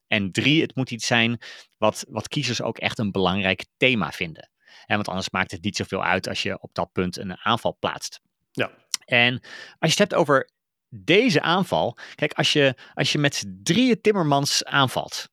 [0.06, 1.38] En drie, het moet iets zijn
[1.78, 4.50] wat, wat kiezers ook echt een belangrijk thema vinden.
[4.86, 7.76] En want anders maakt het niet zoveel uit als je op dat punt een aanval
[7.78, 8.20] plaatst.
[8.50, 8.70] Ja.
[9.04, 9.34] En
[9.78, 10.50] als je het hebt over
[10.88, 11.96] deze aanval.
[12.14, 15.28] Kijk, als je, als je met z'n drieën Timmermans aanvalt.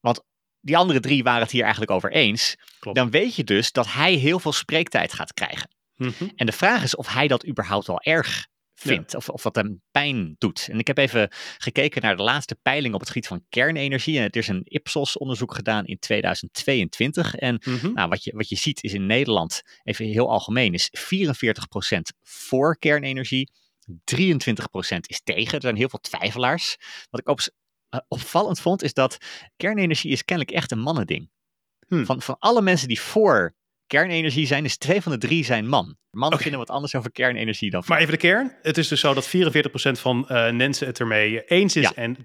[0.00, 0.24] Want
[0.62, 2.56] die andere drie waren het hier eigenlijk over eens.
[2.78, 2.96] Klopt.
[2.96, 5.70] Dan weet je dus dat hij heel veel spreektijd gaat krijgen.
[5.96, 6.28] Mhm.
[6.36, 9.14] En de vraag is of hij dat überhaupt wel erg vindt.
[9.14, 10.68] Of, of dat hem pijn doet.
[10.70, 14.18] En ik heb even gekeken naar de laatste peiling op het gebied van kernenergie.
[14.18, 17.34] En er is een Ipsos-onderzoek gedaan in 2022.
[17.34, 17.92] En Mhm.
[17.92, 22.78] nou, wat, je, wat je ziet is in Nederland, even heel algemeen, is 44% voor
[22.78, 23.50] kernenergie.
[24.04, 25.54] 23% is tegen.
[25.54, 26.76] Er zijn heel veel twijfelaars.
[27.10, 27.34] Wat ik eh,
[28.08, 29.18] opvallend vond, is dat
[29.56, 31.30] kernenergie is kennelijk echt een mannending.
[31.86, 32.06] Hmm.
[32.06, 33.54] Van, van alle mensen die voor
[33.86, 35.96] kernenergie zijn, is twee van de drie zijn man.
[36.10, 38.56] Mannen vinden wat anders over kernenergie dan Maar even de kern.
[38.62, 39.30] Het is dus zo dat 44%
[40.00, 41.94] van eh, mensen het ermee eens is Ja.
[41.94, 42.20] en 23%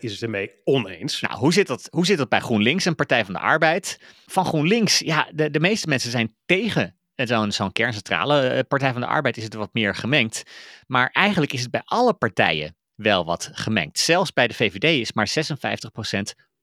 [0.00, 1.20] is het ermee oneens.
[1.20, 4.00] Nou, hoe zit, dat, hoe zit dat bij GroenLinks en Partij van de Arbeid?
[4.26, 8.40] Van GroenLinks, ja, de, de meeste mensen zijn tegen zo'n zo'n kerncentrale.
[8.40, 10.42] Eh, Partij van de Arbeid is het wat meer gemengd.
[10.86, 13.98] Maar eigenlijk is het bij alle partijen wel wat gemengd.
[13.98, 16.20] Zelfs bij de VVD is maar 56%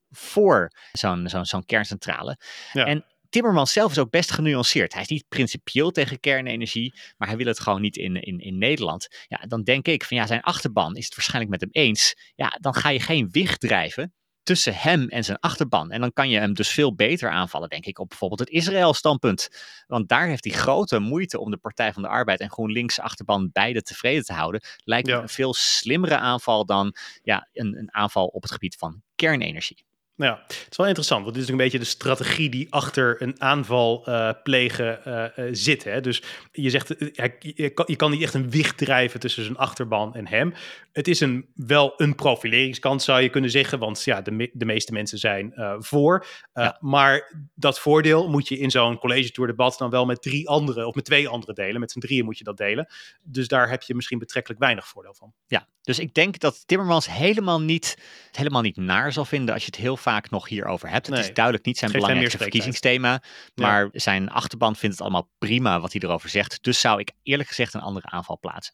[0.09, 2.39] voor zo'n zo'n zo'n kerncentrale.
[2.73, 2.85] Ja.
[2.85, 4.93] En Timmermans zelf is ook best genuanceerd.
[4.93, 8.57] Hij is niet principieel tegen kernenergie, maar hij wil het gewoon niet in, in, in
[8.57, 9.07] Nederland.
[9.27, 12.15] Ja, dan denk ik van ja, zijn achterban is het waarschijnlijk met hem eens.
[12.35, 14.13] Ja, dan ga je geen wicht drijven
[14.47, 15.91] tussen hem en zijn achterban.
[15.91, 19.49] En dan kan je hem dus veel beter aanvallen, denk ik, op bijvoorbeeld het Israël-standpunt.
[19.87, 23.49] Want daar heeft hij grote moeite om de Partij van de Arbeid en GroenLinks achterban
[23.53, 24.61] beide tevreden te houden.
[24.83, 25.21] Lijkt me Ja.
[25.21, 29.85] een veel slimmere aanval dan ja, een, een aanval op het gebied van kernenergie.
[30.17, 33.21] Nou ja, het is wel interessant, want dit is een beetje de strategie die achter
[33.21, 35.83] een aanval eh, plegen eh, eh, zit.
[35.83, 36.01] Hè?
[36.01, 39.57] Dus je zegt, hij- je, kan, je kan niet echt een wicht drijven tussen zijn
[39.57, 40.53] achterban en hem.
[40.91, 44.65] Het is een, wel een profileringskans, zou je kunnen zeggen, want ja, de, me- de
[44.65, 46.25] meeste mensen zijn voor.
[46.53, 46.77] Ja.
[46.79, 50.87] Maar dat voordeel moet je in zo'n college tour debat dan wel met drie andere,
[50.87, 51.79] of met twee andere delen.
[51.79, 52.87] Met z'n drieën moet je dat delen.
[53.23, 55.33] Dus daar heb je misschien betrekkelijk weinig voordeel van.
[55.47, 57.97] Ja, dus ik denk dat Timmermans helemaal niet,
[58.31, 61.07] helemaal niet naar zal vinden als je het heel vaak nog hierover hebt.
[61.07, 63.21] Het is duidelijk niet zijn Geeft belangrijkste verkiezingsthema,
[63.55, 66.63] maar zijn achterban vindt het allemaal prima wat hij erover zegt.
[66.63, 68.73] Dus zou ik eerlijk gezegd een andere aanval plaatsen.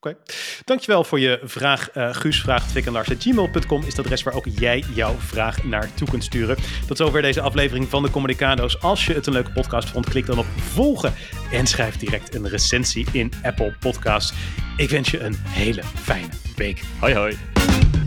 [0.00, 0.16] Oké.
[0.64, 2.40] Dankjewel voor je vraag, uh, Guus.
[2.40, 6.56] Vraagtwikkenlars.gmail.com is het adres waar ook jij jouw vraag naartoe kunt sturen.
[6.86, 8.80] Tot zover deze aflevering van de Communicado's.
[8.80, 11.14] Als je het een leuke podcast vond, klik dan op volgen
[11.50, 14.32] en schrijf direct een recensie in Apple Podcasts.
[14.76, 16.82] Ik wens je een hele fijne week.
[16.98, 18.03] Hoi hoi.